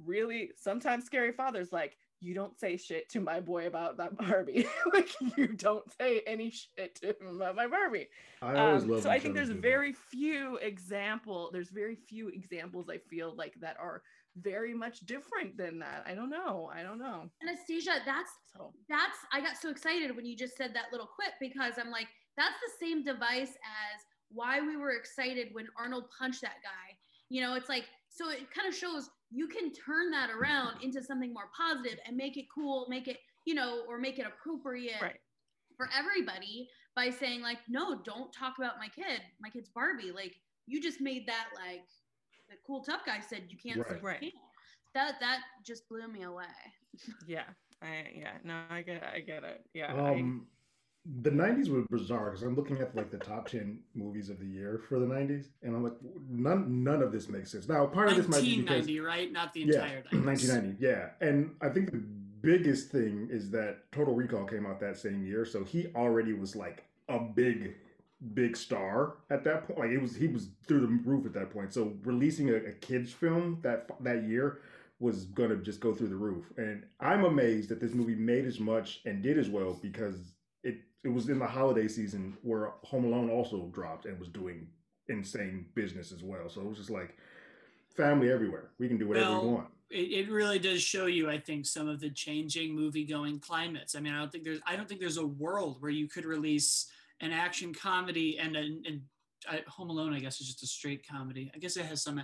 [0.05, 4.67] really sometimes scary fathers like you don't say shit to my boy about that Barbie.
[4.95, 8.09] like you don't say any shit to him about my Barbie.
[8.43, 9.03] I always Um, love.
[9.03, 9.63] so I think there's do that.
[9.63, 11.51] very few example.
[11.53, 14.03] There's very few examples I feel like that are
[14.39, 16.05] very much different than that.
[16.07, 16.71] I don't know.
[16.75, 17.31] I don't know.
[17.43, 21.33] Anastasia, that's So that's I got so excited when you just said that little quip
[21.41, 24.01] because I'm like, that's the same device as
[24.31, 26.97] why we were excited when Arnold punched that guy.
[27.29, 27.85] You know, it's like
[28.17, 32.17] so it kind of shows you can turn that around into something more positive and
[32.17, 35.19] make it cool, make it, you know, or make it appropriate right.
[35.77, 39.21] for everybody by saying like, no, don't talk about my kid.
[39.39, 40.13] My kid's Barbie.
[40.13, 40.35] Like
[40.67, 41.85] you just made that like
[42.49, 44.03] the cool tough guy said you can't say Right.
[44.03, 44.23] Right.
[44.23, 44.43] you can't.
[44.95, 46.45] That that just blew me away.
[47.27, 47.45] Yeah.
[47.83, 48.39] I yeah.
[48.45, 49.05] No, I get it.
[49.15, 49.63] I get it.
[49.75, 49.93] Yeah.
[49.95, 50.47] I- Um,
[51.23, 54.47] the '90s were bizarre because I'm looking at like the top ten movies of the
[54.47, 55.95] year for the '90s, and I'm like,
[56.29, 57.69] none none of this makes sense.
[57.69, 59.33] Now, part of this might be because 1990, right?
[59.33, 60.25] Not the entire 90s.
[60.25, 62.03] 1990, yeah, and I think the
[62.41, 66.57] biggest thing is that Total Recall came out that same year, so he already was
[66.57, 67.75] like a big
[68.33, 71.51] big star at that point like it was he was through the roof at that
[71.51, 74.61] point so releasing a, a kids film that that year
[74.99, 76.47] was to just go through the roof.
[76.57, 80.33] And I'm amazed that this movie made as much and did as well because
[81.07, 84.67] it was in the holiday season where Home Alone also dropped and was doing
[85.09, 86.49] insane business as well.
[86.49, 87.17] So it was just like
[87.97, 88.71] family everywhere.
[88.81, 89.69] We can do whatever Well, we want.
[89.89, 93.95] it, it really does show you, I think, some of the changing movie going climates.
[93.95, 96.25] I mean, I don't think there's I don't think there's a world where you could
[96.25, 96.87] release
[97.21, 99.01] an action comedy and an and
[99.49, 101.53] I, Home Alone, I guess, is just a straight comedy.
[101.55, 102.21] I guess it has some.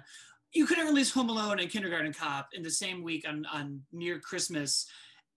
[0.52, 4.18] You couldn't release Home Alone and Kindergarten Cop in the same week on on near
[4.18, 4.86] Christmas,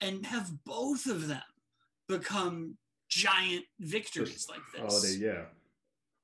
[0.01, 1.43] and have both of them
[2.08, 2.75] become
[3.15, 4.82] giant victories like this.
[4.82, 5.45] Holiday, yeah.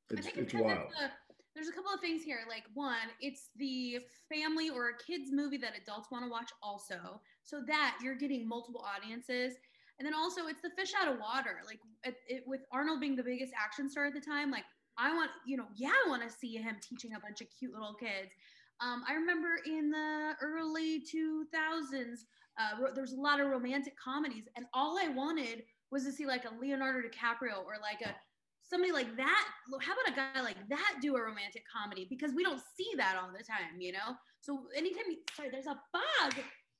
[0.09, 0.89] It's think it's because wild.
[0.89, 1.11] the-
[1.55, 2.39] there's a couple of things here.
[2.47, 3.99] Like one, it's the
[4.33, 8.47] family or a kids movie that adults want to watch also, so that you're getting
[8.47, 9.55] multiple audiences.
[9.99, 11.59] And then also, it's the fish out of water.
[11.65, 14.63] Like it, it, with Arnold being the biggest action star at the time, like
[14.97, 17.73] I want, you know, yeah, I want to see him teaching a bunch of cute
[17.73, 18.31] little kids.
[18.79, 22.25] Um, I remember in the early 2000s,
[22.57, 26.11] uh, ro- there was a lot of romantic comedies, and all I wanted was to
[26.11, 28.15] see like a Leonardo DiCaprio or like a
[28.63, 29.45] somebody like that.
[29.81, 31.93] How about a guy like that do a romantic comedy?
[32.09, 34.15] Because we don't see that all the time, you know.
[34.39, 36.35] So anytime, you, sorry, there's a bug.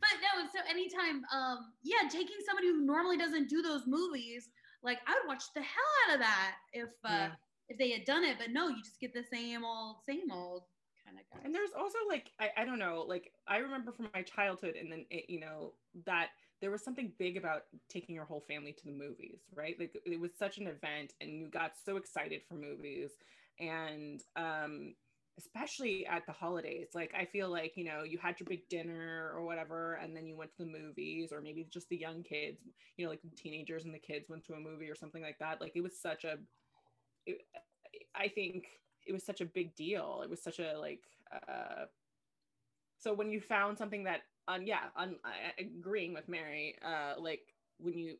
[0.00, 4.48] But no, so anytime, um, yeah, taking somebody who normally doesn't do those movies,
[4.82, 7.30] like I would watch the hell out of that if uh, Yeah.
[7.68, 8.36] if they had done it.
[8.38, 10.64] But no, you just get the same old, same old
[11.04, 11.44] kind of guy.
[11.44, 14.90] And there's also like I, I don't know, like I remember from my childhood and
[14.90, 15.74] then it, you know
[16.06, 16.30] that
[16.62, 19.76] there was something big about taking your whole family to the movies, right?
[19.78, 23.10] Like it was such an event and you got so excited for movies
[23.60, 24.94] and um
[25.38, 26.88] especially at the holidays.
[26.94, 30.24] Like I feel like, you know, you had your big dinner or whatever and then
[30.26, 32.60] you went to the movies or maybe just the young kids,
[32.96, 35.38] you know, like the teenagers and the kids went to a movie or something like
[35.40, 35.60] that.
[35.60, 36.38] Like it was such a
[37.26, 37.42] it,
[38.14, 38.66] I think
[39.04, 40.20] it was such a big deal.
[40.22, 41.02] It was such a like
[41.48, 41.86] uh
[42.98, 47.42] so when you found something that um yeah, on I- agreeing with Mary, uh like
[47.78, 48.16] when you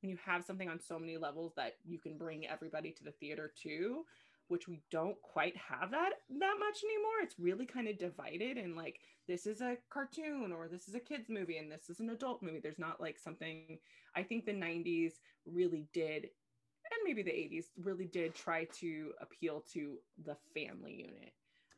[0.00, 3.12] when you have something on so many levels that you can bring everybody to the
[3.12, 4.04] theater too,
[4.48, 7.20] which we don't quite have that that much anymore.
[7.22, 11.00] It's really kind of divided and like this is a cartoon or this is a
[11.00, 12.60] kids movie and this is an adult movie.
[12.60, 13.78] There's not like something
[14.14, 15.14] I think the 90s
[15.46, 21.32] really did and maybe the 80s really did try to appeal to the family unit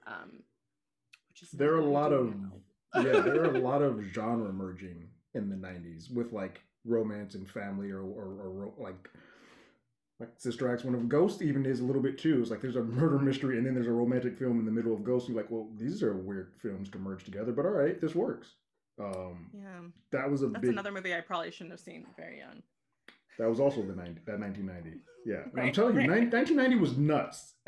[0.07, 0.43] um
[1.31, 2.53] which is There are a lot of- now.
[2.95, 7.49] Yeah, there are a lot of genre merging in the '90s with like romance and
[7.51, 9.09] family, or or, or ro- like
[10.21, 10.85] like Sister Acts.
[10.85, 12.41] One of Ghost even is a little bit too.
[12.41, 14.95] It's like there's a murder mystery and then there's a romantic film in the middle
[14.95, 15.29] of Ghost.
[15.29, 18.55] You're like, well, these are weird films to merge together, but all right, this works.
[18.99, 20.71] Um, yeah that was a that's big.
[20.71, 22.63] another movie i probably shouldn't have seen very young
[23.39, 25.01] That was also the 90, that 1990.
[25.27, 26.23] Yeah, And I'm telling you, right.
[26.23, 27.53] 9 1990 was nuts.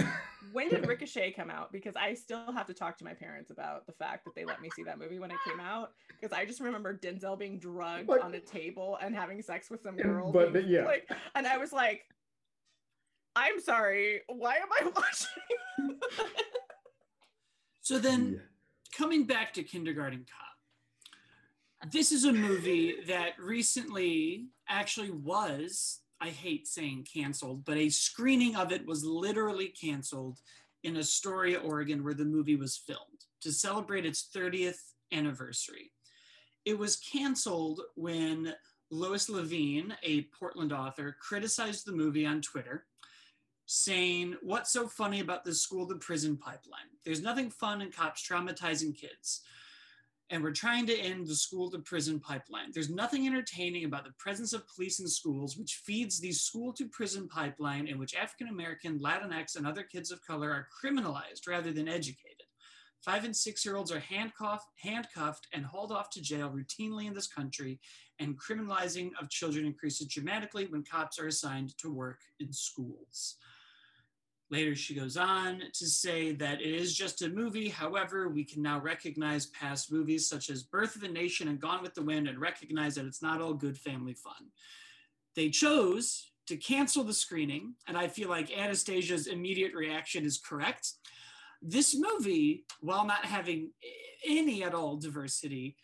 [0.52, 3.86] when did ricochet come out because i still have to talk to my parents about
[3.86, 6.44] the fact that they let me see that movie when it came out because i
[6.44, 10.02] just remember denzel being drugged Like- on a table and having sex with some And-
[10.02, 10.84] girl but- being, yeah.
[10.84, 12.02] like, and i was like
[13.36, 15.98] i'm sorry why am i watching
[17.80, 18.38] So then, Yeah.
[18.96, 26.66] coming back to Kindergarten Cop, this is a movie that recently actually was, I hate
[26.66, 30.40] saying canceled, but a screening of it was literally canceled
[30.82, 34.80] in Astoria, Oregon, where the movie was filmed to celebrate its 30th
[35.12, 35.92] anniversary.
[36.64, 38.54] It was canceled when
[38.90, 42.86] Lois Leveen, a Portland author, criticized the movie on Twitter.
[43.66, 46.88] saying, What's so funny about the school to prison pipeline?
[47.04, 49.42] There's nothing fun in cops traumatizing kids.
[50.30, 52.70] And we're trying to end the school to prison pipeline.
[52.72, 56.86] There's nothing entertaining about the presence of police in schools, which feeds the school to
[56.88, 61.72] prison pipeline in which African American, Latinx, and other kids of color are criminalized rather
[61.72, 62.42] than educated.
[63.02, 67.14] Five and six year olds are handcuffed, handcuffed and hauled off to jail routinely in
[67.14, 67.80] this country,
[68.18, 73.36] and criminalizing of children increases dramatically when cops are assigned to work in schools.
[74.50, 77.68] Later, she goes on to say that it is just a movie.
[77.68, 81.82] However, we can now recognize past movies such as Birth of a Nation and Gone
[81.82, 84.48] with the Wind and recognize that it's not all good family fun.
[85.36, 90.92] They chose to cancel the screening, and I feel like Anastasia's immediate reaction is correct.
[91.60, 93.70] This movie, while not having
[94.26, 95.76] any at all diversity,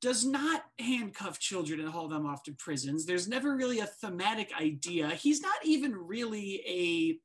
[0.00, 3.06] does not handcuff children and haul them off to prisons.
[3.06, 5.08] There's never really a thematic idea.
[5.10, 7.18] He's not even really a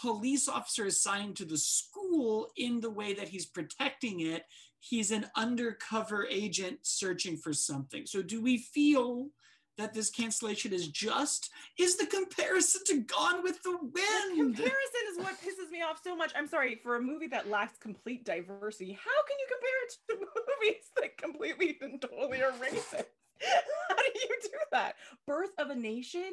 [0.00, 4.44] police officer assigned to the school in the way that he's protecting it.
[4.80, 8.06] He's an undercover agent searching for something.
[8.06, 9.28] So, do we feel
[9.76, 11.50] that this cancellation is just?
[11.78, 13.92] Is the comparison to Gone with the Wind?
[13.94, 16.32] The comparison is what pisses me off so much.
[16.36, 20.42] I'm sorry, for a movie that lacks complete diversity, how can you compare it to
[20.60, 23.06] movies that completely and totally are racist?
[23.88, 24.94] How do you do that?
[25.26, 26.32] Birth of a Nation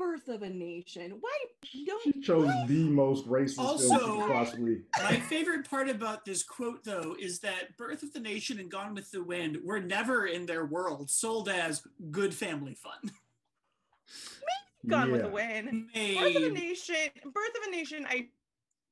[0.00, 1.18] birth of a nation.
[1.20, 1.30] Why
[1.86, 2.68] don't she chose what?
[2.68, 4.80] the most racist Also, film she possibly?
[5.02, 8.94] My favorite part about this quote, though, is that Birth of the Nation and Gone
[8.94, 12.92] with the Wind were never in their world sold as good family fun.
[13.02, 15.88] Maybe Gone with the Wind.
[15.94, 16.18] Maybe.
[16.18, 17.10] Birth of a Nation.
[17.24, 18.06] Birth of a Nation.
[18.08, 18.28] I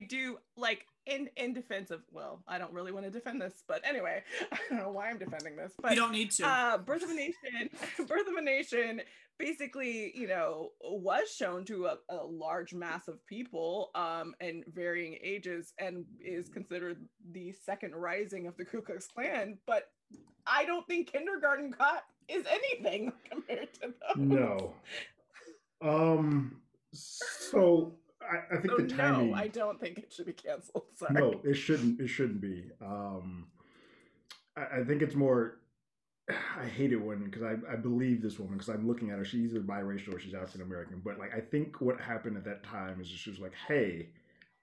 [0.09, 2.03] do like in in defense of.
[2.13, 5.19] Well, I don't really want to defend this, but anyway, I don't know why I'm
[5.19, 6.47] defending this, but you don't need to.
[6.47, 7.71] uh birth of a nation
[8.07, 9.01] birth of a nation
[9.39, 15.17] basically you know was shown to a, a large mass of people um and varying
[15.23, 16.99] ages and is considered
[17.33, 19.85] the second rising of the ku klux klan but
[20.47, 24.75] i don't think kindergarten cop is anything compared to them No.
[25.81, 26.61] Um.
[26.93, 29.31] So I, I think so the timing.
[29.31, 32.01] no i don't think it should be canceled sorry No, it shouldn't.
[32.01, 32.65] It shouldn't be.
[32.83, 33.47] Um,
[34.57, 35.61] I, I think it's more.
[36.61, 39.25] I hate it when because I, I believe this woman because I'm looking at her.
[39.25, 41.01] She's either biracial or she's African American.
[41.05, 44.11] But like I think what happened at that time is she was like, "Hey,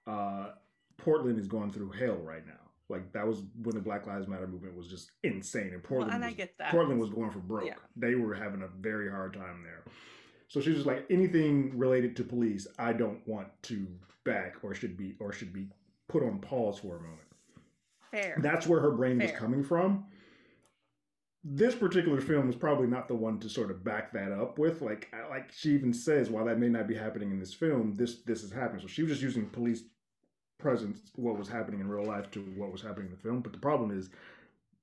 [0.06, 0.50] uh,
[0.96, 2.52] Portland is going through hell right now."
[2.88, 6.14] Like that was when the Black Lives Matter movement was just insane, and well, Portland
[6.14, 7.66] and i get that Portland was going for broke.
[7.66, 7.74] Yeah.
[7.96, 9.82] They were having a very hard time there.
[10.48, 13.88] So she was just like anything related to police, I don't want to
[14.24, 15.68] back or should be or should be
[16.08, 17.20] put on pause for a moment.
[18.12, 20.06] fair That's where her brain was coming from.
[21.48, 24.82] This particular film is probably not the one to sort of back that up with.
[24.82, 28.16] Like, like she even says, while that may not be happening in this film, this
[28.22, 28.80] this is happening.
[28.80, 29.84] So she was just using police
[30.58, 33.42] presence, what was happening in real life, to what was happening in the film.
[33.42, 34.10] But the problem is,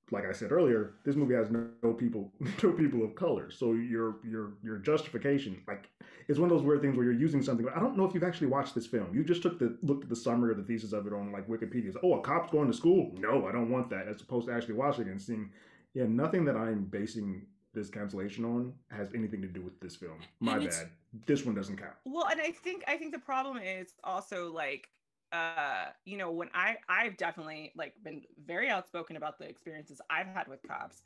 [0.09, 2.31] like I said earlier, this movie has no, people,
[2.63, 3.51] no people of color.
[3.51, 5.89] So your your your justification, like,
[6.29, 7.67] it's one of those weird things where you're using something.
[7.75, 9.13] I don't know if you've actually watched this film.
[9.13, 11.47] You just took the looked at the summary or the thesis of it on like
[11.49, 11.87] Wikipedia.
[11.87, 13.11] It's, oh, a cop's going to school?
[13.17, 14.07] No, I don't want that.
[14.07, 15.49] As opposed to actually watching it and seeing,
[15.93, 20.19] yeah, nothing that I'm basing this cancellation on has anything to do with this film.
[20.39, 20.89] My bad.
[21.25, 21.93] This one doesn't count.
[22.05, 24.89] well and i think i think the problem is also like
[25.31, 30.25] uh you know when i i've definitely like been very outspoken about the experiences i've
[30.27, 31.03] had with cops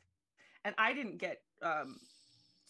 [0.64, 1.98] and i didn't get um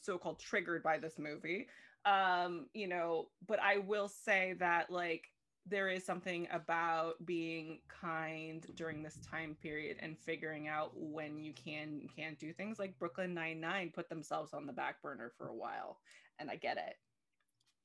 [0.02, 1.68] so-called triggered by this movie
[2.06, 5.28] um you know but i will say that like
[5.68, 11.52] there is something about being kind during this time period and figuring out when you
[11.52, 15.54] can can't do things like brooklyn 99 put themselves on the back burner for a
[15.54, 15.98] while
[16.38, 16.96] and i get it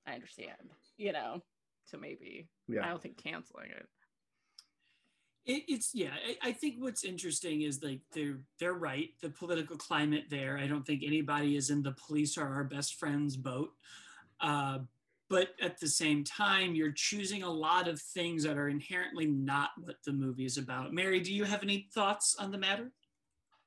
[0.05, 1.41] I understand, you know.
[1.85, 2.47] So maybe
[2.81, 3.87] I don't think canceling it.
[5.45, 6.11] It, it's yeah.
[6.13, 9.09] I, I think what's interesting is like they're they're right.
[9.21, 10.57] The political climate there.
[10.57, 13.71] I don't think anybody is in the police are our best friends boat.
[14.39, 14.79] Uh,
[15.33, 19.71] but at the same time, you're choosing a lot of things that are inherently not
[19.81, 20.93] what the movie is about.
[20.93, 22.91] Mary, do you have any thoughts on the matter?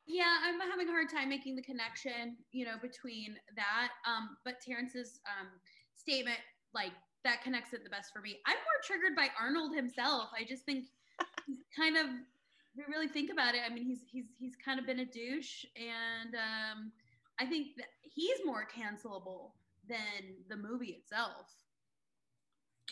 [0.06, 3.88] Yeah, I'm having a hard time making the connection, you know, between that.
[4.06, 5.48] Um, but Terrence's um,
[5.96, 6.38] statement,
[6.72, 6.92] like
[7.24, 8.36] that connects it the best for me.
[8.46, 10.28] I'm more triggered by Arnold himself.
[10.38, 10.84] I just think
[11.48, 13.62] he's kind of, if we really think about it.
[13.68, 16.92] I mean, he's he's he's kind of been a douche, and um,
[17.40, 19.50] I think that he's more cancelable
[19.88, 21.50] than the movie itself.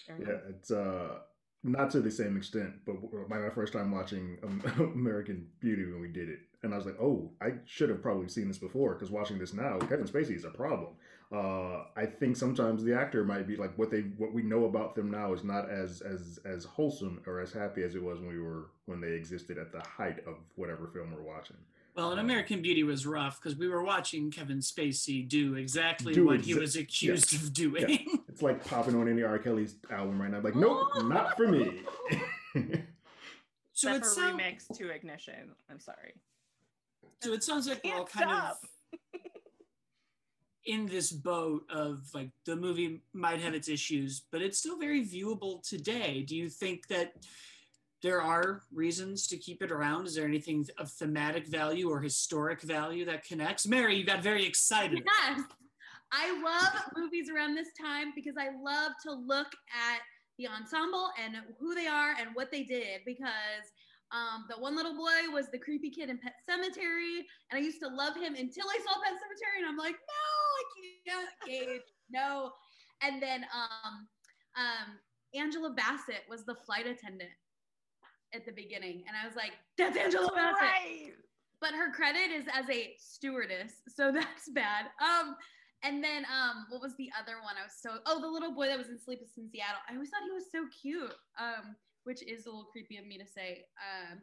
[0.09, 1.19] Yeah, it's uh
[1.63, 2.97] not to the same extent, but
[3.29, 4.63] my, my first time watching um,
[4.95, 8.29] American Beauty when we did it, and I was like, oh, I should have probably
[8.29, 10.93] seen this before because watching this now, Kevin Spacey is a problem.
[11.33, 14.95] uh, I think sometimes the actor might be like what they what we know about
[14.95, 18.29] them now is not as as as wholesome or as happy as it was when
[18.29, 21.57] we were when they existed at the height of whatever film we're watching.
[21.95, 26.27] Well, an American Beauty was rough because we were watching Kevin Spacey do exactly Do
[26.27, 28.07] what he was accused of doing.
[28.35, 29.39] It's like popping on any R.
[29.39, 30.41] Kelly's album right now.
[30.41, 31.83] Like, nope, not for me.
[32.53, 32.59] so
[33.93, 35.53] Except it for sounds remix to Ignition.
[35.71, 36.15] I'm sorry.
[37.23, 38.59] so it sounds like we're all kind stop.
[38.61, 39.21] of
[40.67, 45.05] in this boat of like the movie might have its issues, but it's still very
[45.07, 46.25] viewable today.
[46.27, 47.13] Do you think that
[48.05, 50.07] there are reasons to keep it around?
[50.07, 53.67] Is there anything of thematic value or historic value that connects?
[53.67, 55.03] Mary, you got very excited.
[55.03, 55.41] Yes.
[56.13, 60.01] I love movies around this time because I love to look at
[60.39, 63.65] the ensemble and who they are and what they did because
[64.13, 67.81] um, the one little boy was the creepy kid in Pet Sematary, and I used
[67.81, 72.53] to love him until I saw Pet Sematary, and I'm like, no, I can't, no.
[73.03, 74.07] And then um,
[74.57, 74.99] um,
[75.35, 77.31] Angela Bassett was the flight attendant
[78.35, 81.13] at the beginning, and I was like, that's Angela Bassett Right.
[81.61, 84.87] but her credit is as a stewardess, so that's bad.
[85.01, 85.37] Um,
[85.83, 87.55] and then um, what was the other one?
[87.61, 89.81] I was so oh, the little boy that was in Sleepless in Seattle.
[89.89, 91.13] I always thought he was so cute.
[91.39, 93.65] Um, which is a little creepy of me to say.
[93.81, 94.19] Um,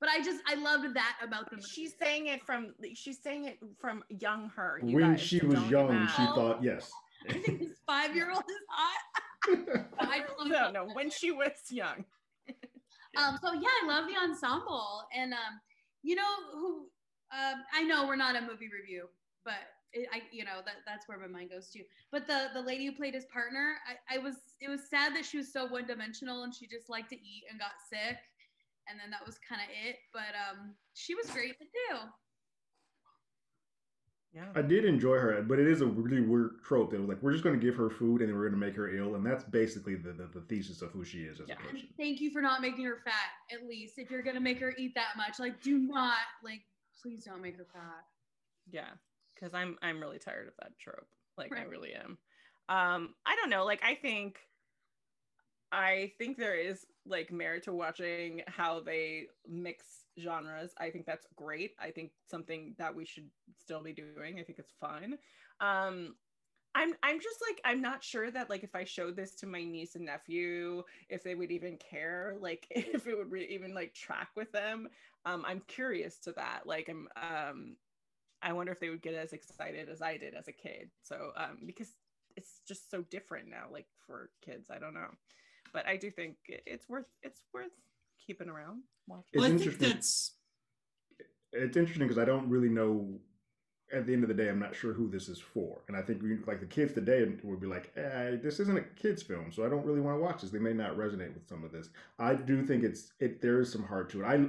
[0.00, 1.68] but I just I loved that about the movie.
[1.68, 4.80] She's saying it from she's saying it from young her.
[4.84, 6.10] you when guys, she was young, mad.
[6.10, 6.90] she thought, yes.
[7.28, 9.86] I think this five year old is hot.
[10.00, 10.84] I don't no, know.
[10.86, 12.04] no, when she was young.
[13.16, 15.60] Um, so yeah, I love the ensemble, and um,
[16.02, 16.86] you know who?
[17.32, 19.08] Um, I know we're not a movie review,
[19.44, 19.54] but
[19.92, 21.80] it, I, you know, that that's where my mind goes to.
[22.10, 25.24] But the the lady who played his partner, I, I was it was sad that
[25.24, 28.18] she was so one dimensional and she just liked to eat and got sick,
[28.88, 29.96] and then that was kind of it.
[30.12, 31.96] But um, she was great too.
[34.34, 34.46] Yeah.
[34.54, 37.32] I did enjoy her, but it is a really weird trope that was like, we're
[37.32, 39.14] just going to give her food and then we're going to make her ill.
[39.14, 41.56] And that's basically the, the, the thesis of who she is as Yeah.
[41.56, 41.88] a person.
[41.98, 43.12] Thank you for not making her fat.
[43.54, 46.62] At least if you're gonna make her eat that much, like do not like
[47.02, 48.04] please don't make her fat.
[48.70, 48.88] Yeah,
[49.34, 51.06] because I'm I'm really tired of that trope.
[51.36, 52.16] Like I really am.
[52.68, 53.64] Um, I don't know.
[53.66, 54.38] Like I think,
[55.70, 60.74] I think there is like merit to watching how they mix genres.
[60.78, 61.72] I think that's great.
[61.80, 64.38] I think something that we should still be doing.
[64.38, 65.18] I think it's fun.
[65.60, 66.14] Um,
[66.74, 69.62] I'm I'm just like I'm not sure that like if I showed this to my
[69.62, 73.94] niece and nephew, if they would even care, like if it would re- even like
[73.94, 74.88] track with them.
[75.24, 76.62] Um, I'm curious to that.
[76.66, 77.76] Like I'm um
[78.42, 80.90] I wonder if they would get as excited as I did as a kid.
[81.02, 81.96] So um because
[82.36, 84.70] it's just so different now, like for kids.
[84.70, 85.10] I don't know.
[85.72, 87.72] But I do think it's worth it's worth
[88.26, 88.82] keeping around.
[89.06, 89.24] Watch.
[89.32, 89.88] It's well, I think interesting.
[89.88, 90.32] that's
[91.52, 93.20] It's interesting because I don't really know.
[93.92, 96.00] At the end of the day, I'm not sure who this is for, and I
[96.00, 99.52] think we, like the kids today would be like, eh, "This isn't a kids' film,
[99.52, 101.72] so I don't really want to watch this." They may not resonate with some of
[101.72, 101.90] this.
[102.18, 103.42] I do think it's it.
[103.42, 104.24] There is some heart to it.
[104.26, 104.48] I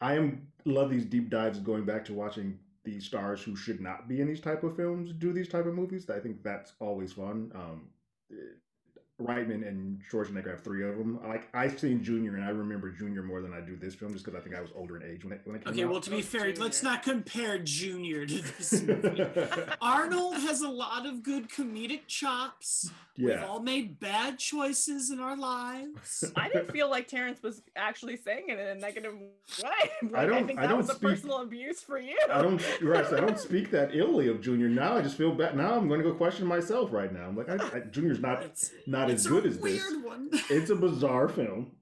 [0.00, 4.08] I am love these deep dives going back to watching these stars who should not
[4.08, 6.10] be in these type of films do these type of movies.
[6.10, 7.50] I think that's always fun.
[7.54, 7.88] Um,
[9.22, 11.20] Reitman and Schwarzenegger have three of them.
[11.26, 14.24] Like I've seen Junior, and I remember Junior more than I do this film, just
[14.24, 15.84] because I think I was older in age when it when it came okay.
[15.84, 15.90] out.
[15.90, 19.24] Well, to be Oh, fair, let's not compare Junior to this movie.
[19.80, 22.90] Arnold has a lot of good comedic chops.
[23.16, 26.24] We've yeah, all made bad choices in our lives.
[26.36, 29.70] I didn't feel like Terrence was actually saying it in a negative way.
[30.02, 32.18] Like, I, don't- think I don't was a speak- personal abuse for you.
[32.32, 32.60] I don't.
[32.82, 34.68] Right, so I don't speak that illy of Junior.
[34.68, 35.56] Now I just feel bad.
[35.56, 37.26] Now I'm going to go question myself right now.
[37.28, 40.04] I'm like, I, I, Junior's not It's, not it's as good a as weird this.
[40.04, 40.30] one.
[40.50, 41.72] It's a bizarre film.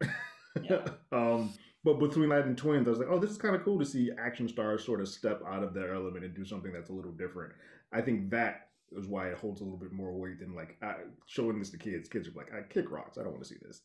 [0.63, 0.87] Yeah.
[1.13, 1.53] um,
[1.85, 3.85] but between that and Twins, I was like, oh, this is kind of cool to
[3.85, 6.93] see action stars sort of step out of their element and do something that's a
[6.93, 7.53] little different.
[7.93, 10.95] I think that is why it holds a little bit more weight than like I,
[11.27, 12.09] showing this to kids.
[12.09, 13.19] Kids are like, I kick rocks.
[13.19, 13.83] I don't want to see this.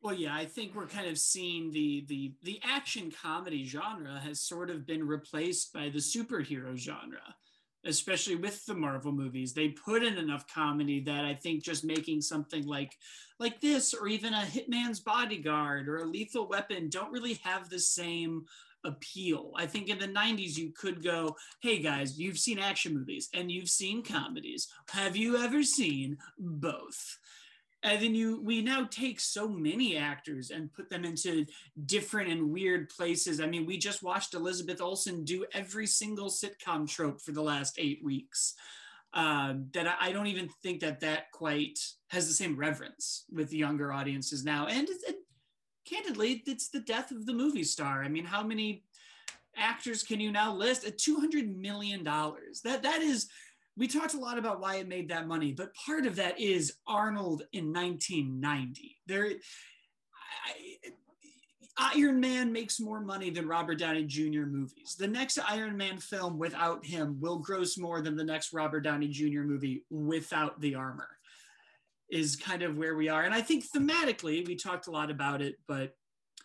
[0.00, 4.40] Well, yeah, I think we're kind of seeing the the the action comedy genre has
[4.40, 7.34] sort of been replaced by the superhero genre,
[7.88, 9.52] especially with the Marvel movies.
[9.52, 12.96] They put in enough comedy that I think just making something like
[13.40, 17.78] like this or even a Hitman's Bodyguard or a Lethal Weapon don't really have the
[17.78, 18.44] same
[18.84, 19.52] appeal.
[19.56, 23.50] I think in the 90s you could go, "Hey guys, you've seen action movies and
[23.50, 24.68] you've seen comedies.
[24.90, 27.18] Have you ever seen both?"
[27.88, 31.46] And then you we now take so many actors and put them into
[31.86, 33.40] different and weird places.
[33.40, 37.74] I mean we just watched elizabeth olsen do every single sitcom trope for the last
[37.78, 38.54] eight weeks.
[39.14, 41.78] Um, that I, I don't even think that that quite
[42.08, 44.66] has the same reverence with younger audiences now.
[44.66, 45.16] And, it's- and
[45.86, 48.04] candidly it's the death of the movie star.
[48.04, 48.84] I mean how many
[49.56, 50.84] actors can you now list?
[50.84, 52.60] At 200 million dollars.
[52.62, 53.28] That that is
[53.78, 56.74] we talked a lot about why it made that money, but part of that is
[56.86, 58.96] Arnold in 1990.
[59.06, 59.26] There,
[60.46, 60.90] I,
[61.94, 64.46] Iron Man makes more money than Robert Downey Jr.
[64.46, 64.96] movies.
[64.98, 69.08] The next Iron Man film without him will gross more than the next Robert Downey
[69.08, 69.42] Jr.
[69.42, 71.08] movie without the armor.
[72.10, 75.42] Is kind of where we are, and I think thematically we talked a lot about
[75.42, 75.94] it, but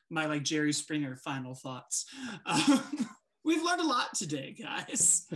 [0.09, 2.05] my like Jerry Springer final thoughts.
[2.45, 3.07] Um,
[3.45, 5.25] we've learned a lot today, guys.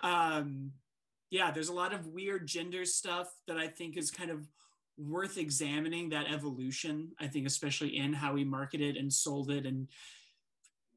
[0.00, 0.70] Um,
[1.30, 4.48] yeah, there's a lot of weird gender stuff that I think is kind of
[4.96, 7.12] worth examining that evolution.
[7.20, 9.88] I think, especially in how we marketed and sold it and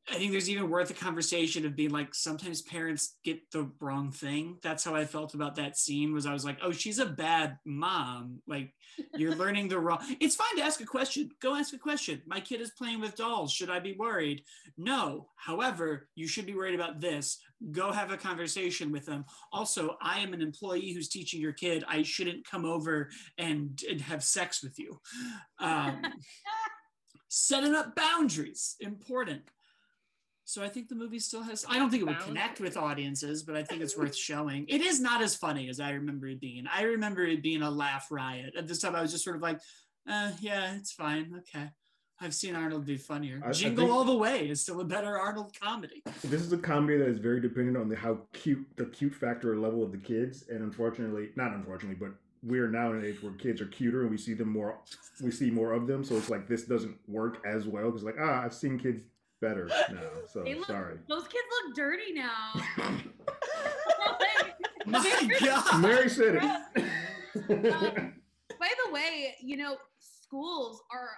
[0.09, 4.11] I think there's even worth a conversation of being like sometimes parents get the wrong
[4.11, 4.57] thing.
[4.63, 7.57] That's how I felt about that scene was I was like, oh, she's a bad
[7.65, 8.41] mom.
[8.47, 8.73] Like
[9.15, 9.99] you're learning the wrong.
[10.19, 11.29] It's fine to ask a question.
[11.39, 12.21] Go ask a question.
[12.25, 13.53] My kid is playing with dolls.
[13.53, 14.43] Should I be worried?
[14.75, 15.27] No.
[15.35, 17.37] However, you should be worried about this.
[17.71, 19.23] Go have a conversation with them.
[19.53, 21.85] Also, I am an employee who's teaching your kid.
[21.87, 24.99] I shouldn't come over and, and have sex with you.
[25.59, 26.01] Um,
[27.29, 29.43] setting up boundaries important
[30.51, 31.65] so I think the movie still has.
[31.69, 34.65] I don't think it would connect with audiences, but I think it's worth showing.
[34.67, 36.65] It is not as funny as I remember it being.
[36.67, 38.55] I remember it being a laugh riot.
[38.57, 39.59] At this time, I was just sort of like,
[40.09, 41.33] uh, "Yeah, it's fine.
[41.37, 41.69] Okay."
[42.23, 43.41] I've seen Arnold be funnier.
[43.43, 46.03] I, Jingle I All the Way is still a better Arnold comedy.
[46.23, 49.57] This is a comedy that is very dependent on the how cute the cute factor
[49.57, 53.23] level of the kids, and unfortunately, not unfortunately, but we are now in an age
[53.23, 54.79] where kids are cuter and we see them more.
[55.21, 58.17] We see more of them, so it's like this doesn't work as well because like
[58.19, 59.03] ah, I've seen kids
[59.41, 59.99] better now.
[60.31, 60.97] So look, sorry.
[61.09, 62.53] Those kids look dirty now.
[64.85, 65.81] My God.
[65.81, 66.43] Mary said it.
[67.73, 68.13] um,
[68.59, 71.09] by the way, you know, schools are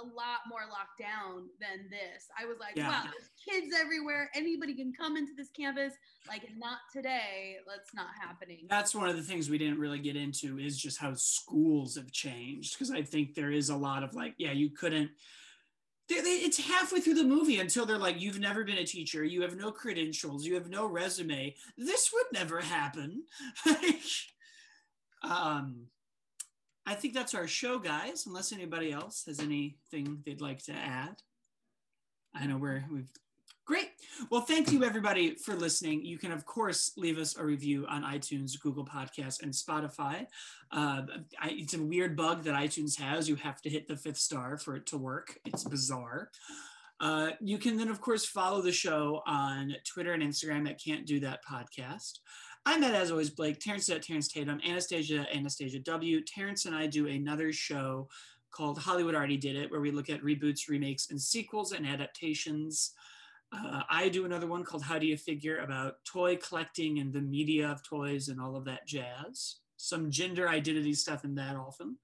[0.00, 2.28] a lot more locked down than this.
[2.38, 2.88] I was like, yeah.
[2.88, 4.30] wow, there's kids everywhere.
[4.34, 5.94] Anybody can come into this campus.
[6.28, 7.56] Like, not today.
[7.66, 8.66] That's not happening.
[8.68, 12.12] That's one of the things we didn't really get into is just how schools have
[12.12, 12.74] changed.
[12.74, 15.10] Because I think there is a lot of like, yeah, you couldn't they, they,
[16.10, 19.24] it's halfway through the movie until they're like, "You've never been a teacher.
[19.24, 20.44] You have no credentials.
[20.44, 21.54] You have no resume.
[21.76, 23.24] This would never happen."
[25.22, 25.86] um,
[26.86, 28.26] I think that's our show, guys.
[28.26, 31.22] Unless anybody else has anything they'd like to add.
[32.34, 33.12] I know we're we've
[33.70, 33.90] Great.
[34.30, 36.04] Well, thank you everybody for listening.
[36.04, 40.26] You can, of course, leave us a review on iTunes, Google Podcasts, and Spotify.
[40.72, 41.02] Uh,
[41.40, 43.28] I, it's a weird bug that iTunes has.
[43.28, 45.38] You have to hit the fifth star for it to work.
[45.44, 46.32] It's bizarre.
[46.98, 51.06] Uh, you can then, of course, follow the show on Twitter and Instagram at Can't
[51.06, 52.18] Do That Podcast.
[52.66, 53.60] I'm at, as always, Blake.
[53.60, 54.60] Terrence at Terrence Tatum.
[54.66, 56.24] Anastasia, Anastasia W.
[56.24, 58.08] Terrence and I do another show
[58.50, 62.94] called Hollywood Already Did It, where we look at reboots, remakes, and sequels and adaptations.
[63.52, 67.20] Uh, I do another one called How Do You Figure about toy collecting and the
[67.20, 69.56] media of toys and all of that jazz.
[69.76, 71.96] Some gender identity stuff in that often.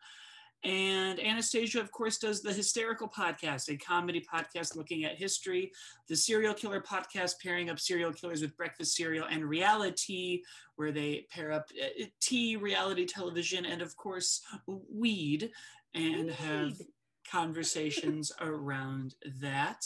[0.64, 5.70] And Anastasia, of course, does the Hysterical Podcast, a comedy podcast looking at history,
[6.08, 10.42] the Serial Killer Podcast, pairing up serial killers with breakfast cereal and reality,
[10.74, 15.50] where they pair up uh, tea, reality television, and of course, weed,
[15.94, 16.32] and weed.
[16.32, 16.72] have
[17.30, 19.84] conversations around that.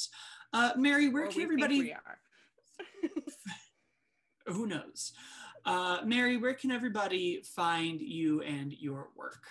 [0.53, 1.95] Uh, Mary, where or can everybody?
[4.47, 5.13] who knows?
[5.65, 9.45] Uh, Mary, where can everybody find you and your work?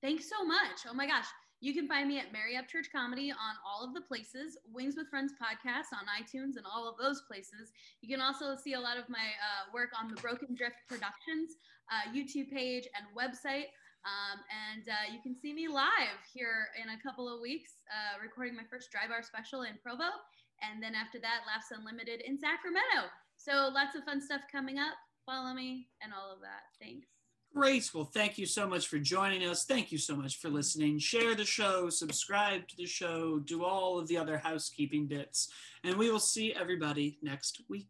[0.00, 0.86] Thanks so much.
[0.88, 1.26] Oh my gosh.
[1.60, 5.08] You can find me at Mary Upchurch Comedy on all of the places, Wings with
[5.08, 7.72] Friends podcast on iTunes and all of those places.
[8.00, 11.56] You can also see a lot of my uh, work on the Broken Drift Productions
[11.90, 13.66] uh, YouTube page and website.
[14.06, 18.22] Um, and uh, you can see me live here in a couple of weeks, uh,
[18.22, 20.10] recording my first Dry Bar special in Provo.
[20.62, 23.10] And then after that, Laughs Unlimited in Sacramento.
[23.36, 24.94] So lots of fun stuff coming up.
[25.26, 26.72] Follow me and all of that.
[26.80, 27.06] Thanks.
[27.54, 27.90] Great.
[27.94, 29.64] Well, thank you so much for joining us.
[29.64, 30.98] Thank you so much for listening.
[30.98, 35.50] Share the show, subscribe to the show, do all of the other housekeeping bits.
[35.82, 37.88] And we will see everybody next week.